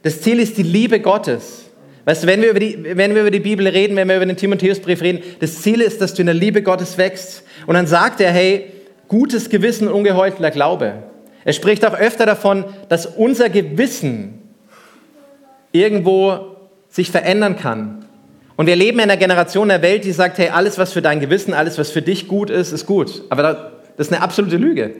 [0.00, 1.66] das Ziel ist die Liebe Gottes.
[2.06, 4.24] Weißt du, wenn wir, über die, wenn wir über die Bibel reden, wenn wir über
[4.24, 7.42] den Timotheusbrief reden, das Ziel ist, dass du in der Liebe Gottes wächst.
[7.66, 8.72] Und dann sagt er, hey,
[9.08, 11.02] gutes Gewissen, ungeheuchelter Glaube.
[11.44, 14.40] Er spricht auch öfter davon, dass unser Gewissen
[15.70, 16.56] irgendwo
[16.88, 17.97] sich verändern kann.
[18.58, 21.20] Und wir leben in einer Generation der Welt, die sagt, hey, alles, was für dein
[21.20, 23.22] Gewissen, alles, was für dich gut ist, ist gut.
[23.30, 24.94] Aber das ist eine absolute Lüge.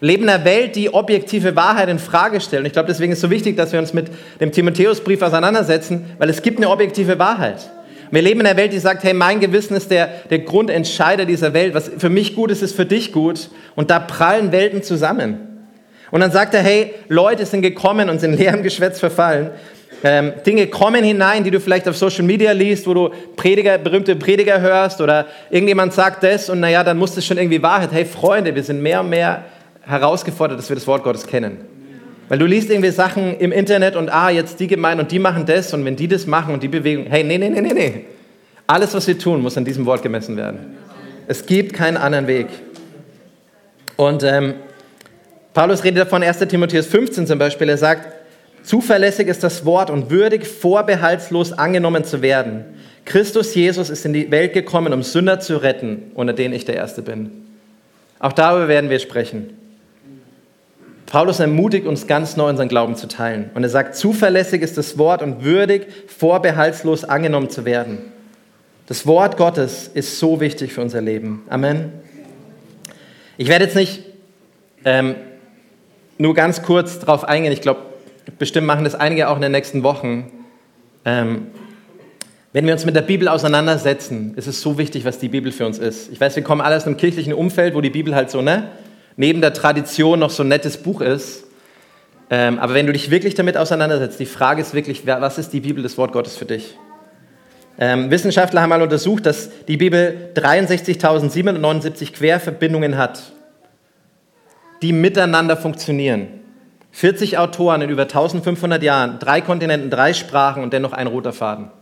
[0.00, 2.60] Wir leben in einer Welt, die objektive Wahrheit in Frage stellt.
[2.60, 4.06] Und ich glaube, deswegen ist es so wichtig, dass wir uns mit
[4.40, 7.70] dem Timotheusbrief auseinandersetzen, weil es gibt eine objektive Wahrheit.
[8.10, 11.52] Wir leben in einer Welt, die sagt, hey, mein Gewissen ist der, der Grundentscheider dieser
[11.52, 11.74] Welt.
[11.74, 13.50] Was für mich gut ist, ist für dich gut.
[13.74, 15.68] Und da prallen Welten zusammen.
[16.10, 19.50] Und dann sagt er, hey, Leute sind gekommen und sind leerem Geschwätz verfallen
[20.04, 24.14] ähm, Dinge kommen hinein, die du vielleicht auf Social Media liest, wo du Prediger, berühmte
[24.14, 27.88] Prediger hörst oder irgendjemand sagt das und naja, dann muss das schon irgendwie Wahrheit.
[27.90, 29.44] Hey Freunde, wir sind mehr und mehr
[29.80, 31.56] herausgefordert, dass wir das Wort Gottes kennen.
[32.28, 35.46] Weil du liest irgendwie Sachen im Internet und ah, jetzt die Gemeinde und die machen
[35.46, 38.04] das und wenn die das machen und die Bewegung, hey, nee, nee, nee, nee, nee.
[38.66, 40.76] Alles, was wir tun, muss an diesem Wort gemessen werden.
[41.26, 42.48] Es gibt keinen anderen Weg.
[43.96, 44.54] Und ähm,
[45.54, 46.38] Paulus redet davon, 1.
[46.40, 48.23] Timotheus 15 zum Beispiel, er sagt,
[48.64, 52.64] zuverlässig ist das Wort und würdig, vorbehaltslos angenommen zu werden.
[53.04, 56.74] Christus Jesus ist in die Welt gekommen, um Sünder zu retten, unter denen ich der
[56.74, 57.30] Erste bin.
[58.18, 59.50] Auch darüber werden wir sprechen.
[61.06, 63.50] Paulus ermutigt uns ganz neu unseren Glauben zu teilen.
[63.54, 67.98] Und er sagt, zuverlässig ist das Wort und würdig, vorbehaltslos angenommen zu werden.
[68.86, 71.42] Das Wort Gottes ist so wichtig für unser Leben.
[71.48, 71.92] Amen.
[73.36, 74.02] Ich werde jetzt nicht
[74.84, 75.14] ähm,
[76.18, 77.52] nur ganz kurz darauf eingehen.
[77.52, 77.80] Ich glaube,
[78.38, 80.30] bestimmt machen das einige auch in den nächsten Wochen.
[81.04, 81.48] Ähm,
[82.52, 85.66] wenn wir uns mit der Bibel auseinandersetzen, ist es so wichtig, was die Bibel für
[85.66, 86.12] uns ist.
[86.12, 88.70] Ich weiß, wir kommen alle aus einem kirchlichen Umfeld, wo die Bibel halt so, ne,
[89.16, 91.44] neben der Tradition noch so ein nettes Buch ist.
[92.30, 95.60] Ähm, aber wenn du dich wirklich damit auseinandersetzt, die Frage ist wirklich, was ist die
[95.60, 96.78] Bibel, das Wort Gottes für dich?
[97.76, 103.32] Ähm, Wissenschaftler haben mal untersucht, dass die Bibel 63.779 Querverbindungen hat,
[104.80, 106.43] die miteinander funktionieren.
[106.94, 111.72] 40 Autoren in über 1500 Jahren, drei Kontinenten, drei Sprachen und dennoch ein roter Faden.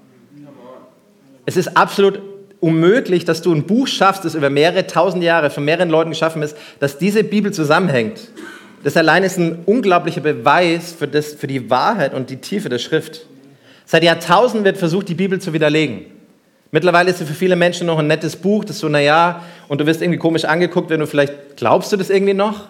[1.45, 2.23] Es ist absolut
[2.61, 6.41] unmöglich, dass du ein Buch schaffst, das über mehrere tausend Jahre von mehreren Leuten geschaffen
[6.41, 8.31] ist, dass diese Bibel zusammenhängt.
[8.85, 12.79] Das allein ist ein unglaublicher Beweis für, das, für die Wahrheit und die Tiefe der
[12.79, 13.27] Schrift.
[13.85, 16.07] Seit Jahrtausenden wird versucht, die Bibel zu widerlegen.
[16.71, 19.85] Mittlerweile ist sie für viele Menschen noch ein nettes Buch, das so, naja, und du
[19.85, 22.69] wirst irgendwie komisch angeguckt, wenn du vielleicht, glaubst du das irgendwie noch?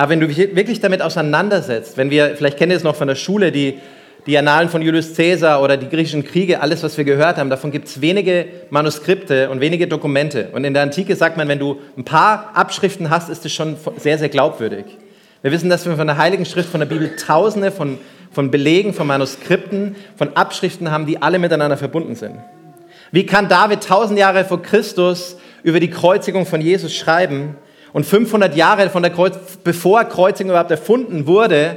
[0.00, 3.06] Aber wenn du dich wirklich damit auseinandersetzt, wenn wir, vielleicht kennt ihr es noch von
[3.06, 3.78] der Schule, die,
[4.26, 7.70] die Annalen von Julius Caesar oder die griechischen Kriege, alles, was wir gehört haben, davon
[7.70, 10.48] gibt es wenige Manuskripte und wenige Dokumente.
[10.54, 13.76] Und in der Antike sagt man, wenn du ein paar Abschriften hast, ist es schon
[13.98, 14.86] sehr, sehr glaubwürdig.
[15.42, 17.98] Wir wissen, dass wir von der Heiligen Schrift, von der Bibel, tausende von,
[18.32, 22.36] von Belegen, von Manuskripten, von Abschriften haben, die alle miteinander verbunden sind.
[23.12, 27.56] Wie kann David tausend Jahre vor Christus über die Kreuzigung von Jesus schreiben
[27.92, 31.76] und 500 Jahre von der Kreuz, bevor Kreuzigung überhaupt erfunden wurde,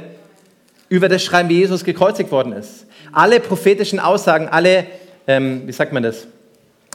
[0.88, 2.86] über das schreiben, wie Jesus gekreuzigt worden ist?
[3.12, 4.86] Alle prophetischen Aussagen, alle,
[5.26, 6.26] ähm, wie sagt man das,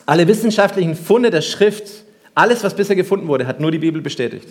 [0.06, 1.88] alle wissenschaftlichen Funde der Schrift,
[2.34, 4.48] alles, was bisher gefunden wurde, hat nur die Bibel bestätigt.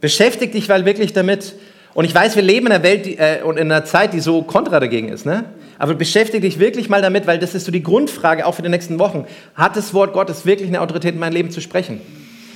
[0.00, 1.54] Beschäftig dich weil wirklich damit.
[1.94, 4.42] Und ich weiß, wir leben in einer Welt äh, und in einer Zeit, die so
[4.42, 5.26] kontra dagegen ist.
[5.26, 5.44] Ne?
[5.78, 8.68] Aber beschäftige dich wirklich mal damit, weil das ist so die Grundfrage auch für die
[8.68, 9.26] nächsten Wochen.
[9.54, 12.00] Hat das Wort Gottes wirklich eine Autorität in mein Leben zu sprechen?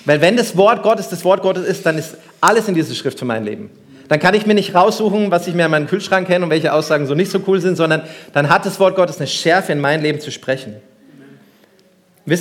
[0.08, 3.18] Weil wenn das Wort Gottes das Wort Gottes ist, dann ist alles in dieser Schrift
[3.18, 3.68] für mein Leben.
[4.08, 6.72] Dann kann ich mir nicht raussuchen, was ich mir an meinem Kühlschrank kenne und welche
[6.72, 8.00] Aussagen so nicht so cool sind, sondern
[8.32, 10.76] dann hat das Wort Gottes eine Schärfe in mein Leben zu sprechen.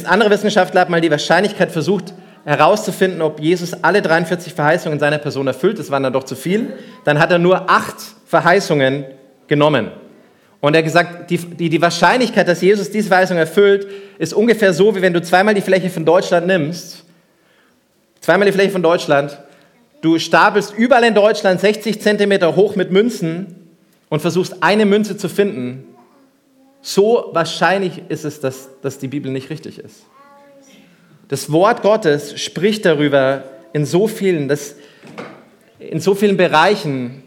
[0.06, 2.14] Andere Wissenschaftler haben mal die Wahrscheinlichkeit versucht,
[2.46, 5.78] herauszufinden, ob Jesus alle 43 Verheißungen seiner Person erfüllt.
[5.78, 6.72] Das waren dann doch zu viel.
[7.04, 9.04] Dann hat er nur acht Verheißungen
[9.50, 9.92] genommen.
[10.62, 13.88] Und er hat gesagt, die, die, die Wahrscheinlichkeit, dass Jesus diese Verheißung erfüllt,
[14.20, 17.04] ist ungefähr so, wie wenn du zweimal die Fläche von Deutschland nimmst.
[18.28, 19.38] Zweimal die Fläche von Deutschland.
[20.02, 23.70] Du stapelst überall in Deutschland 60 Zentimeter hoch mit Münzen
[24.10, 25.86] und versuchst eine Münze zu finden.
[26.82, 30.02] So wahrscheinlich ist es, dass, dass die Bibel nicht richtig ist.
[31.30, 34.76] Das Wort Gottes spricht darüber in so vielen, das,
[35.80, 37.24] in so vielen Bereichen,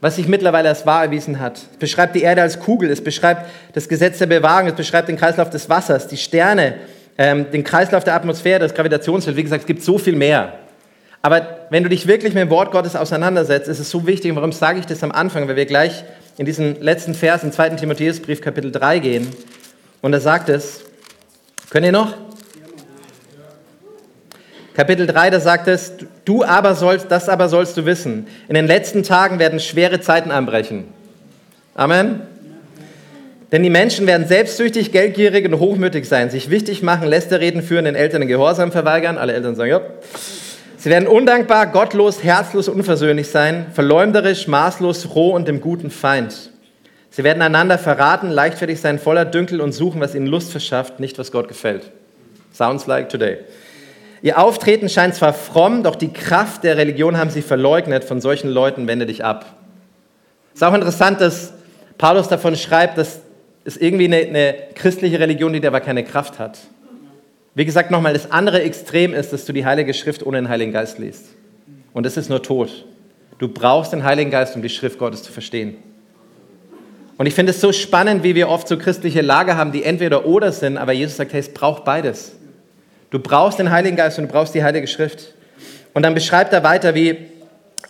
[0.00, 1.58] was sich mittlerweile als wahr erwiesen hat.
[1.72, 5.16] Es beschreibt die Erde als Kugel, es beschreibt das Gesetz der Bewahrung, es beschreibt den
[5.16, 6.76] Kreislauf des Wassers, die Sterne,
[7.18, 9.36] ähm, den Kreislauf der Atmosphäre, das Gravitationsfeld.
[9.36, 10.54] Wie gesagt, es gibt so viel mehr.
[11.22, 14.30] Aber wenn du dich wirklich mit dem Wort Gottes auseinandersetzt, ist es so wichtig.
[14.30, 15.48] Und warum sage ich das am Anfang?
[15.48, 16.04] Weil wir gleich
[16.38, 17.70] in diesen letzten Vers im 2.
[17.70, 19.28] Timotheusbrief Kapitel 3 gehen.
[20.02, 20.82] Und da sagt es,
[21.70, 22.14] könnt ihr noch?
[24.74, 25.92] Kapitel 3, da sagt es,
[26.26, 28.26] du aber sollst, das aber sollst du wissen.
[28.46, 30.84] In den letzten Tagen werden schwere Zeiten anbrechen.
[31.74, 32.20] Amen.
[33.52, 37.94] Denn die Menschen werden selbstsüchtig, geldgierig und hochmütig sein, sich wichtig machen, Lästerreden führen, den
[37.94, 39.18] Eltern den Gehorsam verweigern.
[39.18, 39.80] Alle Eltern sagen, ja.
[40.78, 46.50] Sie werden undankbar, gottlos, herzlos, unversöhnlich sein, verleumderisch, maßlos, roh und dem guten Feind.
[47.10, 51.18] Sie werden einander verraten, leichtfertig sein, voller Dünkel und suchen, was ihnen Lust verschafft, nicht
[51.18, 51.90] was Gott gefällt.
[52.52, 53.38] Sounds like today.
[54.22, 58.04] Ihr Auftreten scheint zwar fromm, doch die Kraft der Religion haben sie verleugnet.
[58.04, 59.46] Von solchen Leuten wende dich ab.
[60.52, 61.52] Es ist auch interessant, dass
[61.98, 63.20] Paulus davon schreibt, dass
[63.66, 66.58] es irgendwie eine, eine christliche Religion, die aber keine Kraft hat.
[67.54, 70.72] Wie gesagt, nochmal, das andere Extrem ist, dass du die Heilige Schrift ohne den Heiligen
[70.72, 71.26] Geist liest.
[71.92, 72.84] Und das ist nur Tod.
[73.38, 75.76] Du brauchst den Heiligen Geist, um die Schrift Gottes zu verstehen.
[77.18, 80.26] Und ich finde es so spannend, wie wir oft so christliche Lager haben, die entweder
[80.26, 82.36] oder sind, aber Jesus sagt, hey, es braucht beides.
[83.10, 85.34] Du brauchst den Heiligen Geist und du brauchst die Heilige Schrift.
[85.94, 87.16] Und dann beschreibt er weiter, wie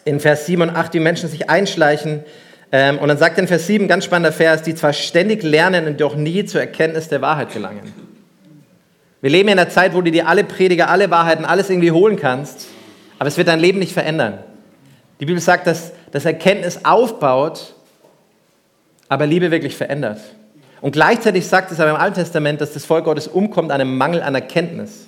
[0.04, 2.24] in Vers 7 und 8 die Menschen sich einschleichen.
[2.72, 5.86] Ähm, und dann sagt er in Vers 7, ganz spannender Vers, die zwar ständig lernen
[5.86, 7.92] und doch nie zur Erkenntnis der Wahrheit gelangen.
[9.20, 12.16] Wir leben in einer Zeit, wo du dir alle Prediger, alle Wahrheiten, alles irgendwie holen
[12.16, 12.66] kannst,
[13.18, 14.38] aber es wird dein Leben nicht verändern.
[15.20, 17.74] Die Bibel sagt, dass, dass Erkenntnis aufbaut,
[19.08, 20.20] aber Liebe wirklich verändert.
[20.80, 23.96] Und gleichzeitig sagt es aber im Alten Testament, dass das Volk Gottes umkommt an einem
[23.96, 25.06] Mangel an Erkenntnis.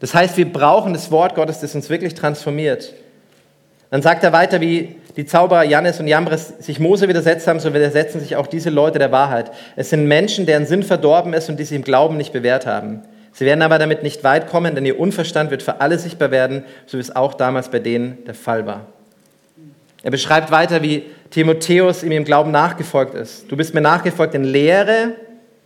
[0.00, 2.92] Das heißt, wir brauchen das Wort Gottes, das uns wirklich transformiert.
[3.90, 7.72] Dann sagt er weiter, wie die Zauberer Jannes und Jambres sich Mose widersetzt haben, so
[7.72, 9.50] widersetzen sich auch diese Leute der Wahrheit.
[9.74, 13.02] Es sind Menschen, deren Sinn verdorben ist und die sich im Glauben nicht bewährt haben.
[13.32, 16.64] Sie werden aber damit nicht weit kommen, denn ihr Unverstand wird für alle sichtbar werden,
[16.86, 18.86] so wie es auch damals bei denen der Fall war.
[20.02, 23.50] Er beschreibt weiter, wie Timotheus ihm im Glauben nachgefolgt ist.
[23.50, 25.12] Du bist mir nachgefolgt in Lehre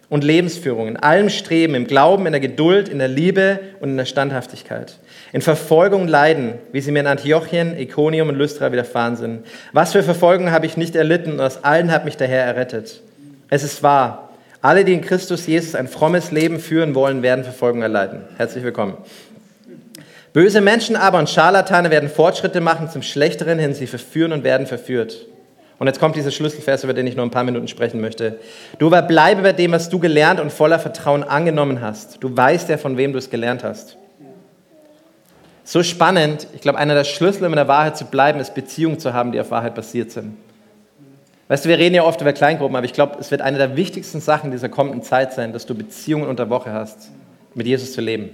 [0.09, 3.97] und Lebensführung, in allem Streben, im Glauben, in der Geduld, in der Liebe und in
[3.97, 4.99] der Standhaftigkeit.
[5.33, 9.47] In Verfolgung leiden, wie sie mir in Antiochien, Iconium und Lystra widerfahren sind.
[9.73, 13.01] Was für Verfolgung habe ich nicht erlitten und aus allen hat mich der Herr errettet.
[13.49, 17.83] Es ist wahr, alle, die in Christus Jesus ein frommes Leben führen wollen, werden Verfolgung
[17.83, 18.23] erleiden.
[18.37, 18.97] Herzlich willkommen.
[20.33, 24.67] Böse Menschen aber und Scharlatane werden Fortschritte machen zum Schlechteren hin, sie verführen und werden
[24.67, 25.27] verführt.
[25.79, 28.39] Und jetzt kommt dieser Schlüsselvers, über den ich nur ein paar Minuten sprechen möchte.
[28.79, 32.23] Du aber bleibe bei dem, was du gelernt und voller Vertrauen angenommen hast.
[32.23, 33.97] Du weißt ja, von wem du es gelernt hast.
[35.71, 36.49] So spannend.
[36.53, 39.31] Ich glaube, einer der Schlüssel, um in der Wahrheit zu bleiben, ist Beziehungen zu haben,
[39.31, 40.37] die auf Wahrheit basiert sind.
[41.47, 43.77] Weißt du, wir reden ja oft über Kleingruppen, aber ich glaube, es wird eine der
[43.77, 47.13] wichtigsten Sachen dieser kommenden Zeit sein, dass du Beziehungen unter Woche hast,
[47.55, 48.31] mit Jesus zu leben.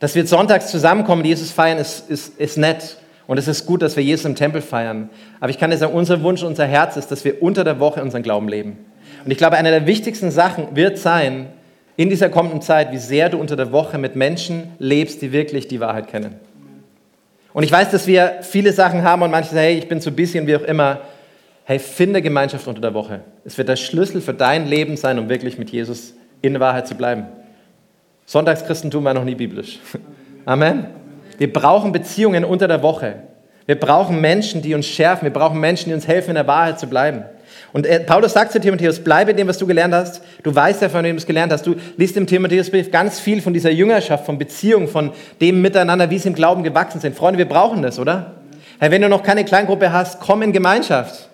[0.00, 2.96] Dass wir sonntags zusammenkommen, Jesus feiern, ist, ist, ist nett.
[3.28, 5.08] Und es ist gut, dass wir Jesus im Tempel feiern.
[5.38, 8.02] Aber ich kann dir sagen, unser Wunsch, unser Herz ist, dass wir unter der Woche
[8.02, 8.76] unseren Glauben leben.
[9.24, 11.46] Und ich glaube, eine der wichtigsten Sachen wird sein,
[12.00, 15.68] in dieser kommenden Zeit, wie sehr du unter der Woche mit Menschen lebst, die wirklich
[15.68, 16.36] die Wahrheit kennen.
[17.52, 20.10] Und ich weiß, dass wir viele Sachen haben und manche sagen, hey, ich bin zu
[20.10, 21.00] busy und wie auch immer.
[21.64, 23.20] Hey, finde Gemeinschaft unter der Woche.
[23.44, 26.94] Es wird der Schlüssel für dein Leben sein, um wirklich mit Jesus in Wahrheit zu
[26.94, 27.26] bleiben.
[28.24, 29.78] Sonntagschristentum war noch nie biblisch.
[30.46, 30.86] Amen.
[31.36, 33.16] Wir brauchen Beziehungen unter der Woche.
[33.66, 35.26] Wir brauchen Menschen, die uns schärfen.
[35.26, 37.24] Wir brauchen Menschen, die uns helfen, in der Wahrheit zu bleiben.
[37.72, 40.22] Und Paulus sagt zu Timotheus, bleibe dem, was du gelernt hast.
[40.42, 41.66] Du weißt ja, von wem du es gelernt hast.
[41.66, 46.18] Du liest im Timotheusbrief ganz viel von dieser Jüngerschaft, von Beziehungen, von dem Miteinander, wie
[46.18, 47.14] sie im Glauben gewachsen sind.
[47.16, 48.34] Freunde, wir brauchen das, oder?
[48.80, 51.28] Hey, wenn du noch keine Kleingruppe hast, komm in Gemeinschaft.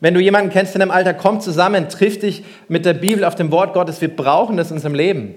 [0.00, 3.34] Wenn du jemanden kennst in deinem Alter, komm zusammen, triff dich mit der Bibel auf
[3.34, 4.00] dem Wort Gottes.
[4.00, 5.34] Wir brauchen das in unserem Leben.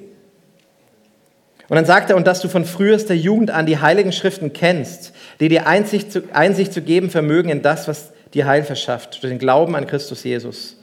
[1.68, 5.14] Und dann sagt er, und dass du von frühester Jugend an die heiligen Schriften kennst,
[5.40, 9.32] die dir Einsicht zu, Einsicht zu geben vermögen in das, was dir Heil verschafft, durch
[9.32, 10.78] den Glauben an Christus Jesus.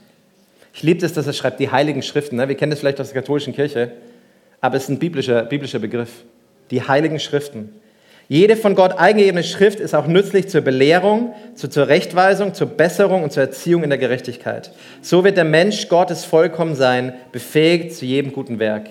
[0.73, 2.37] Ich liebe es, dass er schreibt, die heiligen Schriften.
[2.37, 2.49] Ne?
[2.49, 3.91] Wir kennen das vielleicht aus der katholischen Kirche,
[4.59, 6.09] aber es ist ein biblischer, biblischer Begriff.
[6.71, 7.69] Die heiligen Schriften.
[8.27, 13.31] Jede von Gott eingegebene Schrift ist auch nützlich zur Belehrung, zur Zurechtweisung, zur Besserung und
[13.31, 14.71] zur Erziehung in der Gerechtigkeit.
[15.01, 18.87] So wird der Mensch Gottes vollkommen sein, befähigt zu jedem guten Werk.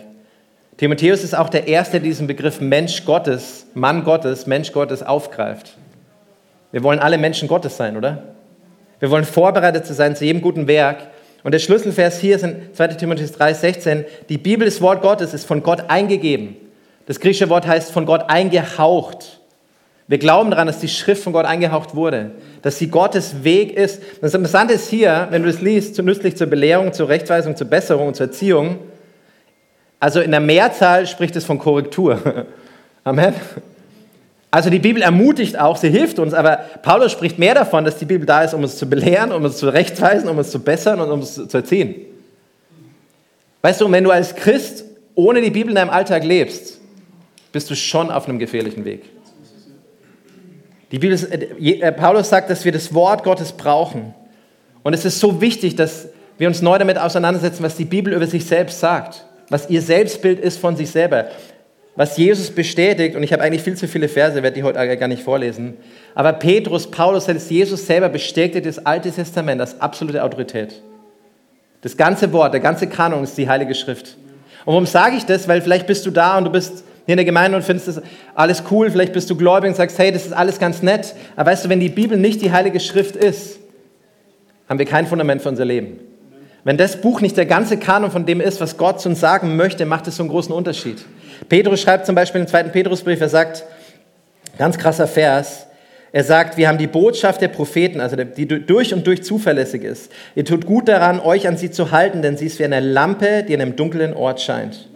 [0.77, 5.77] Timotheus ist auch der Erste, der diesen Begriff Mensch Gottes, Mann Gottes, Mensch Gottes aufgreift.
[6.71, 8.32] Wir wollen alle Menschen Gottes sein, oder?
[9.03, 11.09] Wir wollen vorbereitet zu sein zu jedem guten Werk.
[11.43, 14.05] Und der Schlüsselvers hier ist in 2 Timotheus 3, 16.
[14.29, 16.55] Die Bibel, das Wort Gottes, ist von Gott eingegeben.
[17.07, 19.41] Das griechische Wort heißt von Gott eingehaucht.
[20.07, 22.31] Wir glauben daran, dass die Schrift von Gott eingehaucht wurde,
[22.63, 24.01] dass sie Gottes Weg ist.
[24.21, 27.67] Das Interessante ist hier, wenn du es liest, zu nützlich zur Belehrung, zur Rechtweisung, zur
[27.67, 28.79] Besserung und zur Erziehung,
[29.99, 32.47] also in der Mehrzahl spricht es von Korrektur.
[33.03, 33.35] Amen.
[34.53, 38.05] Also die Bibel ermutigt auch, sie hilft uns, aber Paulus spricht mehr davon, dass die
[38.05, 41.01] Bibel da ist, um uns zu belehren, um uns zu rechtweisen, um uns zu bessern
[41.01, 41.95] und um uns zu erziehen.
[43.63, 44.85] Weißt du, wenn du als Christ
[45.15, 46.79] ohne die Bibel in deinem Alltag lebst,
[47.51, 49.05] bist du schon auf einem gefährlichen Weg.
[50.91, 54.13] Die Bibel, äh, äh, Paulus sagt, dass wir das Wort Gottes brauchen.
[54.83, 58.27] Und es ist so wichtig, dass wir uns neu damit auseinandersetzen, was die Bibel über
[58.27, 61.27] sich selbst sagt was ihr Selbstbild ist von sich selber,
[61.95, 65.09] was Jesus bestätigt, und ich habe eigentlich viel zu viele Verse, werde die heute gar
[65.09, 65.75] nicht vorlesen,
[66.15, 70.81] aber Petrus, Paulus, selbst Jesus selber bestätigt das Alte Testament als absolute Autorität.
[71.83, 74.17] Das ganze Wort, der ganze Kanon ist die Heilige Schrift.
[74.65, 75.49] Und warum sage ich das?
[75.49, 78.03] Weil vielleicht bist du da und du bist hier in der Gemeinde und findest das
[78.35, 81.51] alles cool, vielleicht bist du gläubig und sagst, hey, das ist alles ganz nett, aber
[81.51, 83.59] weißt du, wenn die Bibel nicht die Heilige Schrift ist,
[84.69, 85.99] haben wir kein Fundament für unser Leben.
[86.65, 89.57] Wenn das Buch nicht der ganze Kanon von dem ist, was Gott zu uns sagen
[89.57, 91.05] möchte, macht es so einen großen Unterschied.
[91.49, 93.65] Petrus schreibt zum Beispiel im zweiten Petrusbrief, er sagt,
[94.59, 95.67] ganz krasser Vers,
[96.15, 100.13] er sagt, wir haben die Botschaft der Propheten, also die durch und durch zuverlässig ist.
[100.35, 103.45] Ihr tut gut daran, euch an sie zu halten, denn sie ist wie eine Lampe,
[103.49, 104.89] die in einem dunklen Ort scheint.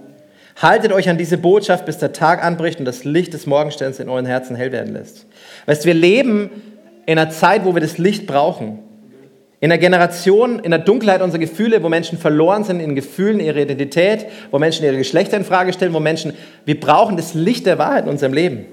[0.61, 4.11] Haltet euch an diese Botschaft, bis der Tag anbricht und das Licht des Morgensterns in
[4.11, 5.27] euren Herzen hell werden lässt.
[5.65, 6.51] Weißt du, wir leben
[7.07, 8.81] in einer Zeit, wo wir das Licht brauchen.
[9.59, 13.63] In einer Generation, in der Dunkelheit unserer Gefühle, wo Menschen verloren sind in Gefühlen, ihre
[13.63, 16.35] Identität, wo Menschen ihre Geschlechter in Frage stellen, wo Menschen,
[16.67, 18.67] wir brauchen das Licht der Wahrheit in unserem Leben.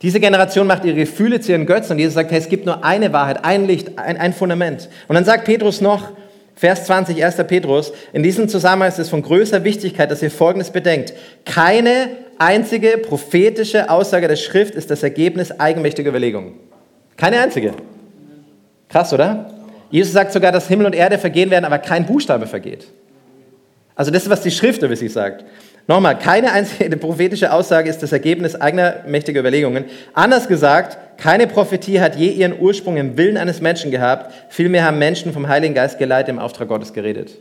[0.00, 2.84] Diese Generation macht ihre Gefühle zu ihren Götzen und Jesus sagt, hey, es gibt nur
[2.84, 4.88] eine Wahrheit, ein Licht, ein, ein Fundament.
[5.08, 6.12] Und dann sagt Petrus noch,
[6.54, 7.36] Vers 20, 1.
[7.48, 11.14] Petrus, in diesem Zusammenhang ist es von größter Wichtigkeit, dass ihr Folgendes bedenkt.
[11.44, 16.54] Keine einzige prophetische Aussage der Schrift ist das Ergebnis eigenmächtiger Überlegungen.
[17.16, 17.74] Keine einzige.
[18.88, 19.50] Krass, oder?
[19.90, 22.86] Jesus sagt sogar, dass Himmel und Erde vergehen werden, aber kein Buchstabe vergeht.
[23.94, 25.44] Also das ist, was die Schrift über sich sagt.
[25.88, 29.86] Nochmal, keine einzige prophetische Aussage ist das Ergebnis eigener mächtiger Überlegungen.
[30.12, 34.32] Anders gesagt, keine Prophetie hat je ihren Ursprung im Willen eines Menschen gehabt.
[34.50, 37.38] Vielmehr haben Menschen vom Heiligen Geist geleitet im Auftrag Gottes geredet.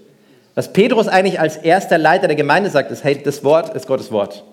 [0.55, 4.11] Was Petrus eigentlich als erster Leiter der Gemeinde sagt, ist, hey, das Wort ist Gottes
[4.11, 4.43] Wort.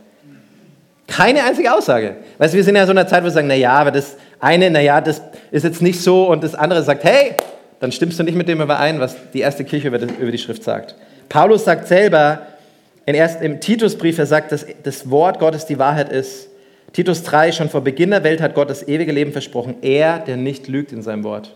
[1.06, 2.16] Keine einzige Aussage.
[2.38, 3.90] Weißt du, wir sind ja in so einer Zeit, wo wir sagen, na ja, aber
[3.92, 7.34] das eine, na ja, das ist jetzt nicht so und das andere sagt, hey,
[7.80, 10.94] dann stimmst du nicht mit dem überein, was die erste Kirche über die Schrift sagt.
[11.28, 12.46] Paulus sagt selber,
[13.06, 16.48] in erst, Im Titusbrief, er sagt, dass das Wort Gottes die Wahrheit ist.
[16.92, 19.76] Titus 3, schon vor Beginn der Welt hat Gott das ewige Leben versprochen.
[19.82, 21.54] Er, der nicht lügt in seinem Wort.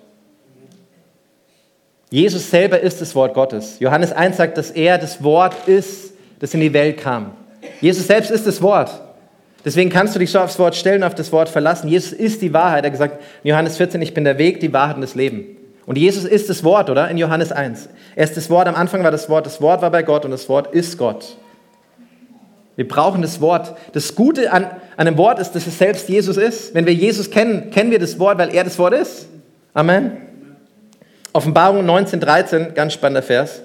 [2.10, 3.78] Jesus selber ist das Wort Gottes.
[3.80, 7.32] Johannes 1 sagt, dass er das Wort ist, das in die Welt kam.
[7.80, 8.90] Jesus selbst ist das Wort.
[9.64, 11.88] Deswegen kannst du dich so aufs Wort stellen, auf das Wort verlassen.
[11.88, 12.84] Jesus ist die Wahrheit.
[12.84, 15.56] Er hat gesagt in Johannes 14, ich bin der Weg, die Wahrheit und das Leben.
[15.84, 17.08] Und Jesus ist das Wort, oder?
[17.08, 17.88] In Johannes 1.
[18.14, 20.30] Er ist das Wort, am Anfang war das Wort, das Wort war bei Gott und
[20.30, 21.36] das Wort ist Gott.
[22.76, 23.74] Wir brauchen das Wort.
[23.92, 26.74] Das Gute an, an einem Wort ist, dass es selbst Jesus ist.
[26.74, 29.26] Wenn wir Jesus kennen, kennen wir das Wort, weil er das Wort ist.
[29.74, 30.12] Amen.
[31.32, 33.62] Offenbarung 19, 13, ganz spannender Vers,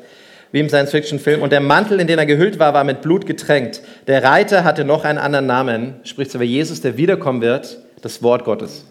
[0.53, 1.41] wie im Science-Fiction-Film.
[1.41, 3.81] Und der Mantel, in den er gehüllt war, war mit Blut getränkt.
[4.07, 8.45] Der Reiter hatte noch einen anderen Namen, spricht wie Jesus, der wiederkommen wird, das Wort
[8.45, 8.85] Gottes.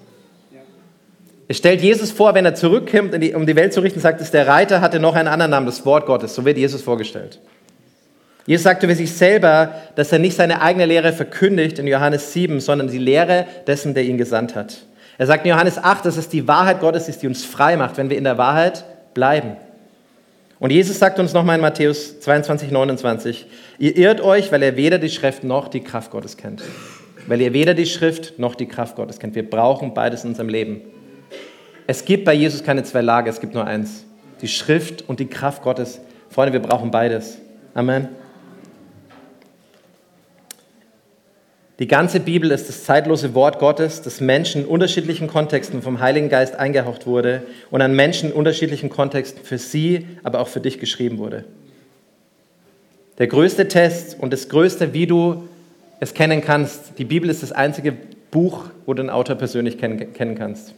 [1.47, 4.49] Es stellt Jesus vor, wenn er zurückkommt, um die Welt zu richten, sagt es, der
[4.49, 6.35] Reiter hatte noch einen anderen Namen, das Wort Gottes.
[6.35, 7.39] So wird Jesus vorgestellt.
[8.45, 12.59] Jesus sagt über sich selber, dass er nicht seine eigene Lehre verkündigt in Johannes 7,
[12.59, 14.79] sondern die Lehre dessen, der ihn gesandt hat.
[15.17, 17.99] Er sagt in Johannes 8, dass es die Wahrheit Gottes ist, die uns frei macht,
[17.99, 18.85] wenn wir in der Wahrheit
[19.15, 19.57] bleiben.
[20.63, 23.47] Und Jesus sagt uns nochmal in Matthäus 22, 29,
[23.81, 26.63] ihr irrt euch, weil ihr weder die Schrift noch die Kraft Gottes kennt.
[27.27, 29.35] Weil ihr weder die Schrift noch die Kraft Gottes kennt.
[29.35, 30.83] Wir brauchen beides in unserem Leben.
[31.89, 34.05] Es gibt bei Jesus keine zwei Lager, es gibt nur eins.
[34.41, 36.01] Die Schrift und die Kraft Gottes.
[36.31, 37.39] Freunde, wir brauchen beides.
[37.75, 38.11] Amen.
[41.83, 46.29] Die ganze Bibel ist das zeitlose Wort Gottes, das Menschen in unterschiedlichen Kontexten vom Heiligen
[46.29, 50.79] Geist eingehaucht wurde und an Menschen in unterschiedlichen Kontexten für sie, aber auch für dich
[50.79, 51.43] geschrieben wurde.
[53.19, 55.49] Der größte Test und das größte, wie du
[55.99, 57.93] es kennen kannst, die Bibel ist das einzige
[58.31, 60.75] Buch, wo du den Autor persönlich kennen kannst.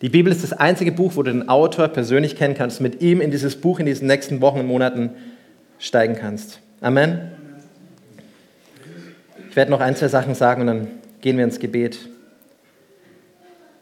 [0.00, 3.20] Die Bibel ist das einzige Buch, wo du den Autor persönlich kennen kannst, mit ihm
[3.20, 5.10] in dieses Buch in diesen nächsten Wochen und Monaten
[5.78, 6.60] steigen kannst.
[6.80, 7.43] Amen.
[9.54, 10.88] Ich werde noch ein, zwei Sachen sagen und dann
[11.20, 11.96] gehen wir ins Gebet.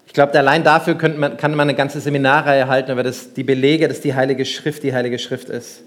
[0.06, 3.88] Ich glaube, allein dafür man, kann man eine ganze Seminarreihe halten über das, die Belege,
[3.88, 5.80] dass die Heilige Schrift die Heilige Schrift ist.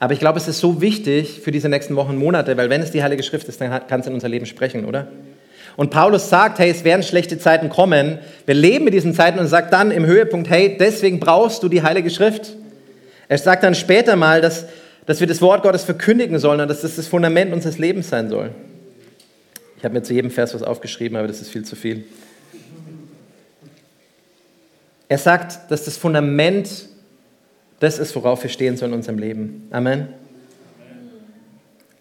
[0.00, 2.80] Aber ich glaube, es ist so wichtig für diese nächsten Wochen und Monate, weil wenn
[2.80, 5.06] es die Heilige Schrift ist, dann kann es in unser Leben sprechen, oder?
[5.76, 8.18] Und Paulus sagt, hey, es werden schlechte Zeiten kommen.
[8.46, 11.84] Wir leben mit diesen Zeiten und sagt dann im Höhepunkt, hey, deswegen brauchst du die
[11.84, 12.56] Heilige Schrift.
[13.28, 14.66] Er sagt dann später mal, dass,
[15.06, 18.28] dass wir das Wort Gottes verkündigen sollen und dass das das Fundament unseres Lebens sein
[18.28, 18.50] soll.
[19.84, 22.04] Ich habe mir zu jedem Vers was aufgeschrieben, aber das ist viel zu viel.
[25.08, 26.88] Er sagt, dass das Fundament
[27.80, 29.68] das ist, worauf wir stehen sollen in unserem Leben.
[29.70, 30.08] Amen.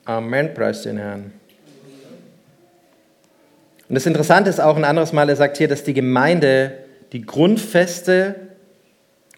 [0.05, 1.33] Amen, preis den Herrn.
[3.89, 6.77] Und das Interessante ist auch ein anderes Mal, er sagt hier, dass die Gemeinde
[7.11, 8.35] die Grundfeste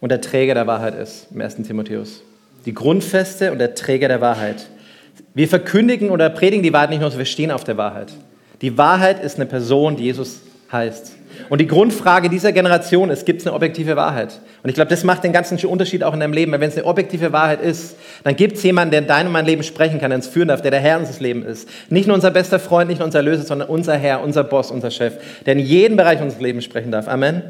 [0.01, 1.55] und der Träger der Wahrheit ist, im 1.
[1.63, 2.21] Timotheus.
[2.67, 4.67] Die Grundfeste und der Träger der Wahrheit.
[5.33, 8.13] Wir verkündigen oder predigen die Wahrheit nicht nur, wir stehen auf der Wahrheit.
[8.61, 10.39] Die Wahrheit ist eine Person, die Jesus
[10.71, 11.11] heißt.
[11.49, 14.39] Und die Grundfrage dieser Generation ist, gibt es eine objektive Wahrheit?
[14.63, 16.51] Und ich glaube, das macht den ganzen Unterschied auch in deinem Leben.
[16.51, 19.33] Weil wenn es eine objektive Wahrheit ist, dann gibt es jemanden, der in deinem und
[19.33, 21.69] meinem Leben sprechen kann, der uns führen darf, der der Herr unseres Lebens ist.
[21.89, 24.91] Nicht nur unser bester Freund, nicht nur unser Erlöser, sondern unser Herr, unser Boss, unser
[24.91, 25.13] Chef,
[25.45, 27.07] der in jedem Bereich unseres Lebens sprechen darf.
[27.07, 27.43] Amen.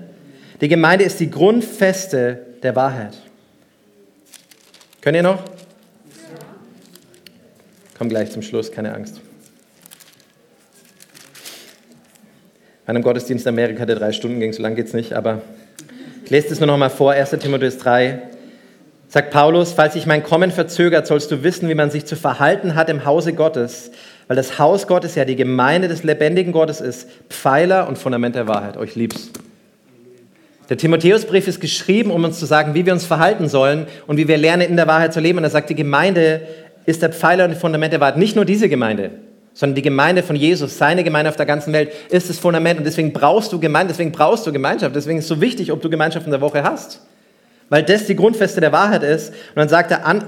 [0.61, 3.13] Die Gemeinde ist die Grundfeste der Wahrheit.
[5.01, 5.43] Könnt ihr noch?
[7.97, 9.21] Komm gleich zum Schluss, keine Angst.
[12.85, 15.41] An einem Gottesdienst in Amerika, der drei Stunden ging, so lange geht es nicht, aber
[16.23, 17.31] ich lese das nur noch mal vor, 1.
[17.31, 18.19] Timotheus 3.
[19.07, 22.75] Sagt Paulus, falls sich mein Kommen verzögert, sollst du wissen, wie man sich zu verhalten
[22.75, 23.91] hat im Hause Gottes,
[24.27, 28.47] weil das Haus Gottes ja die Gemeinde des lebendigen Gottes ist, Pfeiler und Fundament der
[28.47, 28.77] Wahrheit.
[28.77, 29.31] Euch lieb's.
[30.69, 34.27] Der Timotheusbrief ist geschrieben, um uns zu sagen, wie wir uns verhalten sollen und wie
[34.27, 35.37] wir lernen, in der Wahrheit zu leben.
[35.37, 36.41] Und er sagt, die Gemeinde
[36.85, 38.17] ist der Pfeiler und Fundament der Wahrheit.
[38.17, 39.11] Nicht nur diese Gemeinde,
[39.55, 42.77] sondern die Gemeinde von Jesus, seine Gemeinde auf der ganzen Welt, ist das Fundament.
[42.77, 44.93] Und deswegen brauchst du Gemeinde, deswegen brauchst du Gemeinschaft.
[44.95, 47.01] Deswegen ist es so wichtig, ob du Gemeinschaft in der Woche hast.
[47.69, 49.29] Weil das die Grundfeste der Wahrheit ist.
[49.29, 50.25] Und dann sagt er, an,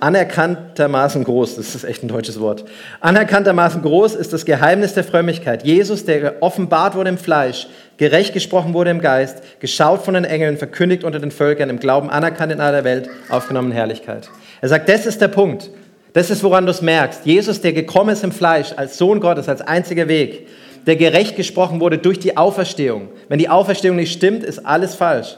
[0.00, 2.66] anerkanntermaßen groß, das ist echt ein deutsches Wort,
[3.00, 5.64] anerkanntermaßen groß ist das Geheimnis der Frömmigkeit.
[5.64, 10.58] Jesus, der offenbart wurde im Fleisch, gerecht gesprochen wurde im Geist, geschaut von den Engeln,
[10.58, 14.28] verkündigt unter den Völkern, im Glauben anerkannt in aller Welt, aufgenommen in Herrlichkeit.
[14.60, 15.70] Er sagt, das ist der Punkt.
[16.14, 17.26] Das ist, woran du es merkst.
[17.26, 20.46] Jesus, der gekommen ist im Fleisch, als Sohn Gottes, als einziger Weg,
[20.86, 23.08] der gerecht gesprochen wurde durch die Auferstehung.
[23.28, 25.36] Wenn die Auferstehung nicht stimmt, ist alles falsch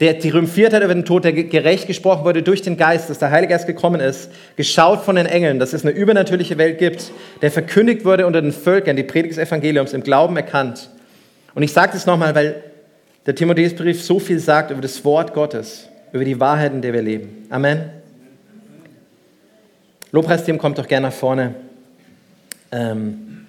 [0.00, 3.30] der triumphiert hat über den Tod, der gerecht gesprochen wurde durch den Geist, dass der
[3.30, 7.10] Heilige Geist gekommen ist, geschaut von den Engeln, dass es eine übernatürliche Welt gibt,
[7.42, 10.88] der verkündigt wurde unter den Völkern, die Predigt des Evangeliums, im Glauben erkannt.
[11.54, 12.62] Und ich sage das nochmal, weil
[13.26, 17.02] der Timotheusbrief so viel sagt über das Wort Gottes, über die Wahrheit, in der wir
[17.02, 17.46] leben.
[17.50, 17.97] Amen.
[20.12, 21.54] Lobpreisteam kommt doch gerne nach vorne.
[22.72, 23.46] Ähm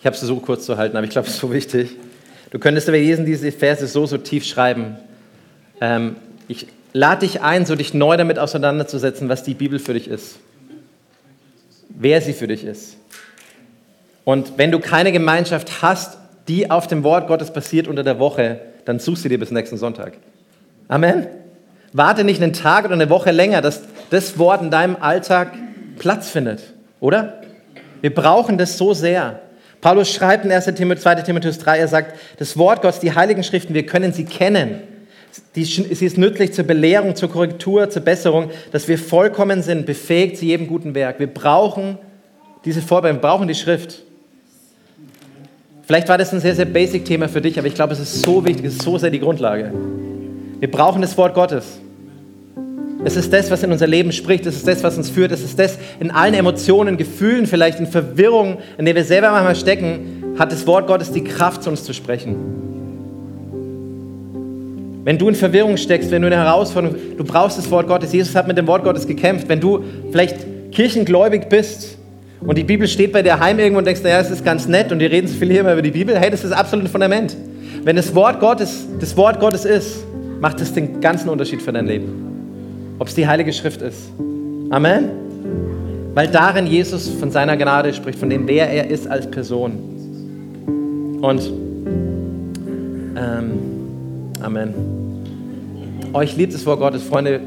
[0.00, 1.90] ich habe es so kurz zu halten, aber ich glaube, es ist so wichtig.
[2.50, 4.96] Du könntest aber lesen diese Verse so, so tief schreiben.
[5.80, 6.16] Ähm,
[6.46, 10.36] ich lade dich ein, so dich neu damit auseinanderzusetzen, was die Bibel für dich ist.
[11.88, 12.96] Wer sie für dich ist.
[14.24, 18.60] Und wenn du keine Gemeinschaft hast, die auf dem Wort Gottes basiert unter der Woche,
[18.84, 20.14] dann such sie dir bis nächsten Sonntag.
[20.88, 21.26] Amen.
[21.92, 25.52] Warte nicht einen Tag oder eine Woche länger, dass das Wort in deinem Alltag
[25.98, 26.60] Platz findet,
[27.00, 27.40] oder?
[28.00, 29.40] Wir brauchen das so sehr.
[29.80, 30.66] Paulus schreibt in 1.
[30.66, 31.14] Timotheus, 2.
[31.16, 34.80] Timotheus 3, er sagt, das Wort Gottes, die Heiligen Schriften, wir können sie kennen.
[35.52, 40.44] Sie ist nützlich zur Belehrung, zur Korrektur, zur Besserung, dass wir vollkommen sind, befähigt zu
[40.44, 41.18] jedem guten Werk.
[41.18, 41.98] Wir brauchen
[42.64, 44.02] diese Vorbereitung, wir brauchen die Schrift.
[45.82, 48.22] Vielleicht war das ein sehr, sehr basic Thema für dich, aber ich glaube, es ist
[48.22, 49.72] so wichtig, es ist so sehr die Grundlage.
[50.58, 51.78] Wir brauchen das Wort Gottes.
[53.04, 54.46] Es ist das, was in unser Leben spricht.
[54.46, 55.32] Es ist das, was uns führt.
[55.32, 59.56] Es ist das in allen Emotionen, Gefühlen, vielleicht in Verwirrung, in der wir selber manchmal
[59.56, 62.36] stecken, hat das Wort Gottes die Kraft, zu uns zu sprechen.
[65.04, 68.12] Wenn du in Verwirrung steckst, wenn du in einer Herausforderung, du brauchst das Wort Gottes.
[68.12, 69.48] Jesus hat mit dem Wort Gottes gekämpft.
[69.48, 70.36] Wenn du vielleicht
[70.72, 71.96] kirchengläubig bist
[72.40, 74.90] und die Bibel steht bei dir heim irgendwo und denkst, naja, es ist ganz nett
[74.90, 76.88] und die reden so viel hier immer über die Bibel, hey, das ist das absolute
[76.88, 77.36] Fundament.
[77.84, 80.04] Wenn das Wort Gottes das Wort Gottes ist,
[80.40, 82.35] macht es den ganzen Unterschied für dein Leben
[82.98, 84.10] ob es die Heilige Schrift ist.
[84.70, 85.10] Amen.
[86.14, 91.18] Weil darin Jesus von seiner Gnade spricht, von dem, wer er ist als Person.
[91.20, 91.52] Und
[93.16, 93.52] ähm,
[94.42, 94.74] Amen.
[96.12, 97.40] Oh, ich liebe das Wort Gottes, Freunde.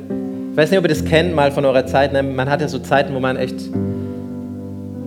[0.52, 2.14] Ich weiß nicht, ob ihr das kennt, mal von eurer Zeit.
[2.14, 2.22] Ne?
[2.24, 3.56] Man hat ja so Zeiten, wo man echt,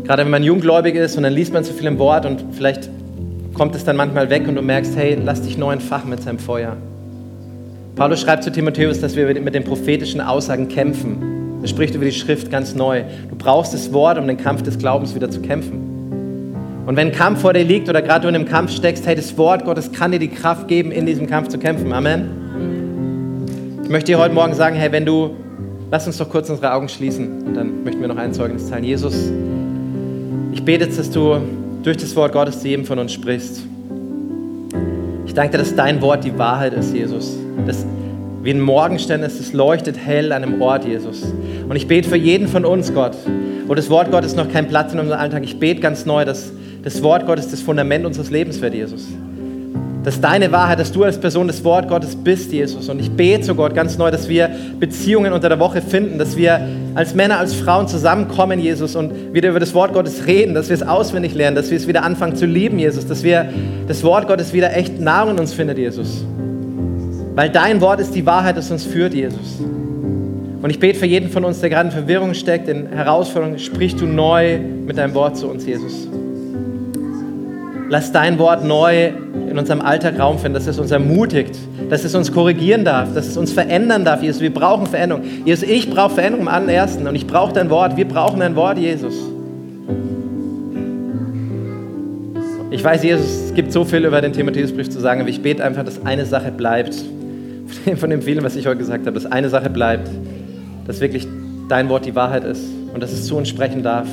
[0.04, 2.88] gerade wenn man junggläubig ist und dann liest man so viel im Wort und vielleicht
[3.54, 6.38] kommt es dann manchmal weg und du merkst, hey, lass dich neu entfachen mit seinem
[6.38, 6.76] Feuer.
[8.02, 11.60] Paulus schreibt zu Timotheus, dass wir mit den prophetischen Aussagen kämpfen.
[11.62, 13.04] Er spricht über die Schrift ganz neu.
[13.30, 16.82] Du brauchst das Wort, um den Kampf des Glaubens wieder zu kämpfen.
[16.84, 19.38] Und wenn Kampf vor dir liegt oder gerade du in einem Kampf steckst, hey, das
[19.38, 21.92] Wort Gottes kann dir die Kraft geben, in diesem Kampf zu kämpfen.
[21.92, 23.80] Amen.
[23.84, 25.36] Ich möchte dir heute Morgen sagen, hey, wenn du,
[25.92, 28.82] lass uns doch kurz unsere Augen schließen und dann möchten wir noch ein Zeugnis teilen.
[28.82, 29.30] Jesus,
[30.52, 31.36] ich bete jetzt, dass du
[31.84, 33.62] durch das Wort Gottes zu jedem von uns sprichst.
[35.24, 37.84] Ich danke dir, dass dein Wort die Wahrheit ist, Jesus das
[38.42, 41.22] wie ein Morgenstern ist, es leuchtet hell an einem Ort, Jesus.
[41.68, 43.16] Und ich bete für jeden von uns, Gott,
[43.68, 45.44] wo das Wort Gottes noch keinen Platz in unserem Alltag.
[45.44, 49.06] Ich bete ganz neu, dass das Wort Gottes das Fundament unseres Lebens wird, Jesus.
[50.02, 52.88] Dass deine Wahrheit, dass du als Person das Wort Gottes bist, Jesus.
[52.88, 54.50] Und ich bete zu Gott ganz neu, dass wir
[54.80, 56.60] Beziehungen unter der Woche finden, dass wir
[56.96, 60.74] als Männer, als Frauen zusammenkommen, Jesus, und wieder über das Wort Gottes reden, dass wir
[60.74, 63.48] es auswendig lernen, dass wir es wieder anfangen zu lieben, Jesus, dass wir
[63.86, 66.24] das Wort Gottes wieder echt Nahrung in uns findet, Jesus.
[67.34, 69.60] Weil dein Wort ist die Wahrheit, das uns führt, Jesus.
[70.62, 73.96] Und ich bete für jeden von uns, der gerade in Verwirrung steckt, in Herausforderungen, sprich
[73.96, 76.08] du neu mit deinem Wort zu uns, Jesus.
[77.88, 79.08] Lass dein Wort neu
[79.50, 81.58] in unserem Alltag Raum finden, dass es uns ermutigt,
[81.90, 84.40] dass es uns korrigieren darf, dass es uns verändern darf, Jesus.
[84.40, 85.24] Wir brauchen Veränderung.
[85.44, 87.96] Jesus, ich brauche Veränderung am allerersten und ich brauche dein Wort.
[87.96, 89.14] Wir brauchen dein Wort, Jesus.
[92.70, 95.64] Ich weiß, Jesus, es gibt so viel über den Timotheusbrief zu sagen, aber ich bete
[95.64, 96.94] einfach, dass eine Sache bleibt
[97.96, 100.08] von dem vielen, was ich heute gesagt habe, dass eine Sache bleibt,
[100.86, 101.26] dass wirklich
[101.68, 104.08] dein Wort die Wahrheit ist und dass es zu uns sprechen darf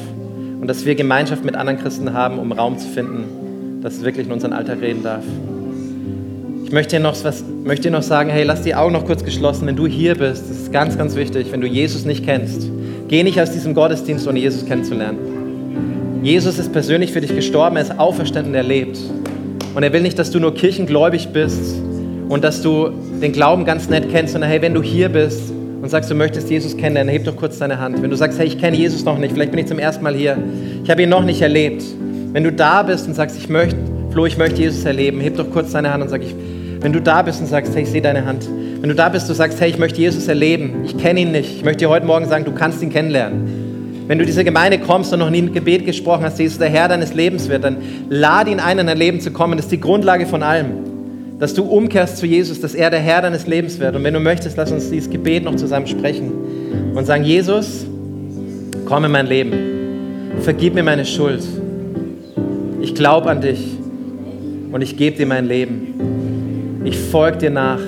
[0.62, 4.28] und dass wir Gemeinschaft mit anderen Christen haben, um Raum zu finden, dass es wirklich
[4.28, 5.24] in unseren Alltag reden darf.
[6.66, 9.24] Ich möchte dir, noch was, möchte dir noch sagen, hey, lass die Augen noch kurz
[9.24, 10.43] geschlossen, wenn du hier bist.
[10.49, 12.70] Das ist ganz, ganz wichtig, wenn du Jesus nicht kennst.
[13.07, 16.22] Geh nicht aus diesem Gottesdienst, ohne Jesus kennenzulernen.
[16.22, 18.99] Jesus ist persönlich für dich gestorben, er ist auferstanden, er lebt.
[19.74, 21.82] Und er will nicht, dass du nur kirchengläubig bist
[22.30, 22.89] und dass du
[23.21, 25.51] den Glauben ganz nett kennst, sondern hey, wenn du hier bist
[25.82, 28.01] und sagst, du möchtest Jesus kennenlernen, heb doch kurz deine Hand.
[28.01, 30.13] Wenn du sagst, hey, ich kenne Jesus noch nicht, vielleicht bin ich zum ersten Mal
[30.13, 30.38] hier,
[30.84, 31.84] ich habe ihn noch nicht erlebt.
[32.32, 33.75] Wenn du da bist und sagst, ich möchte,
[34.11, 36.36] Flo, ich möchte Jesus erleben, heb doch kurz deine Hand und sag, ich,
[36.82, 38.47] wenn du da bist und sagst, hey, ich sehe deine Hand.
[38.80, 41.57] Wenn du da bist und sagst, hey, ich möchte Jesus erleben, ich kenne ihn nicht,
[41.57, 44.05] ich möchte dir heute Morgen sagen, du kannst ihn kennenlernen.
[44.07, 46.88] Wenn du diese Gemeinde kommst und noch nie ein Gebet gesprochen hast, Jesus der Herr
[46.88, 47.77] deines Lebens wird, dann
[48.09, 49.57] lade ihn ein, in dein Leben zu kommen.
[49.57, 50.88] Das ist die Grundlage von allem.
[51.39, 53.95] Dass du umkehrst zu Jesus, dass er der Herr deines Lebens wird.
[53.95, 56.31] Und wenn du möchtest, lass uns dieses Gebet noch zusammen sprechen
[56.93, 57.85] und sagen, Jesus,
[58.85, 59.53] komm in mein Leben.
[60.41, 61.43] Vergib mir meine Schuld.
[62.81, 63.77] Ich glaube an dich
[64.71, 66.81] und ich gebe dir mein Leben.
[66.83, 67.79] Ich folge dir nach.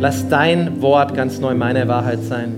[0.00, 2.54] Lass dein Wort ganz neu meine Wahrheit sein.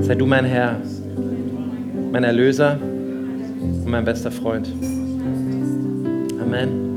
[0.00, 0.76] Sei du mein Herr,
[2.12, 4.68] mein Erlöser und mein bester Freund.
[6.46, 6.95] Amen.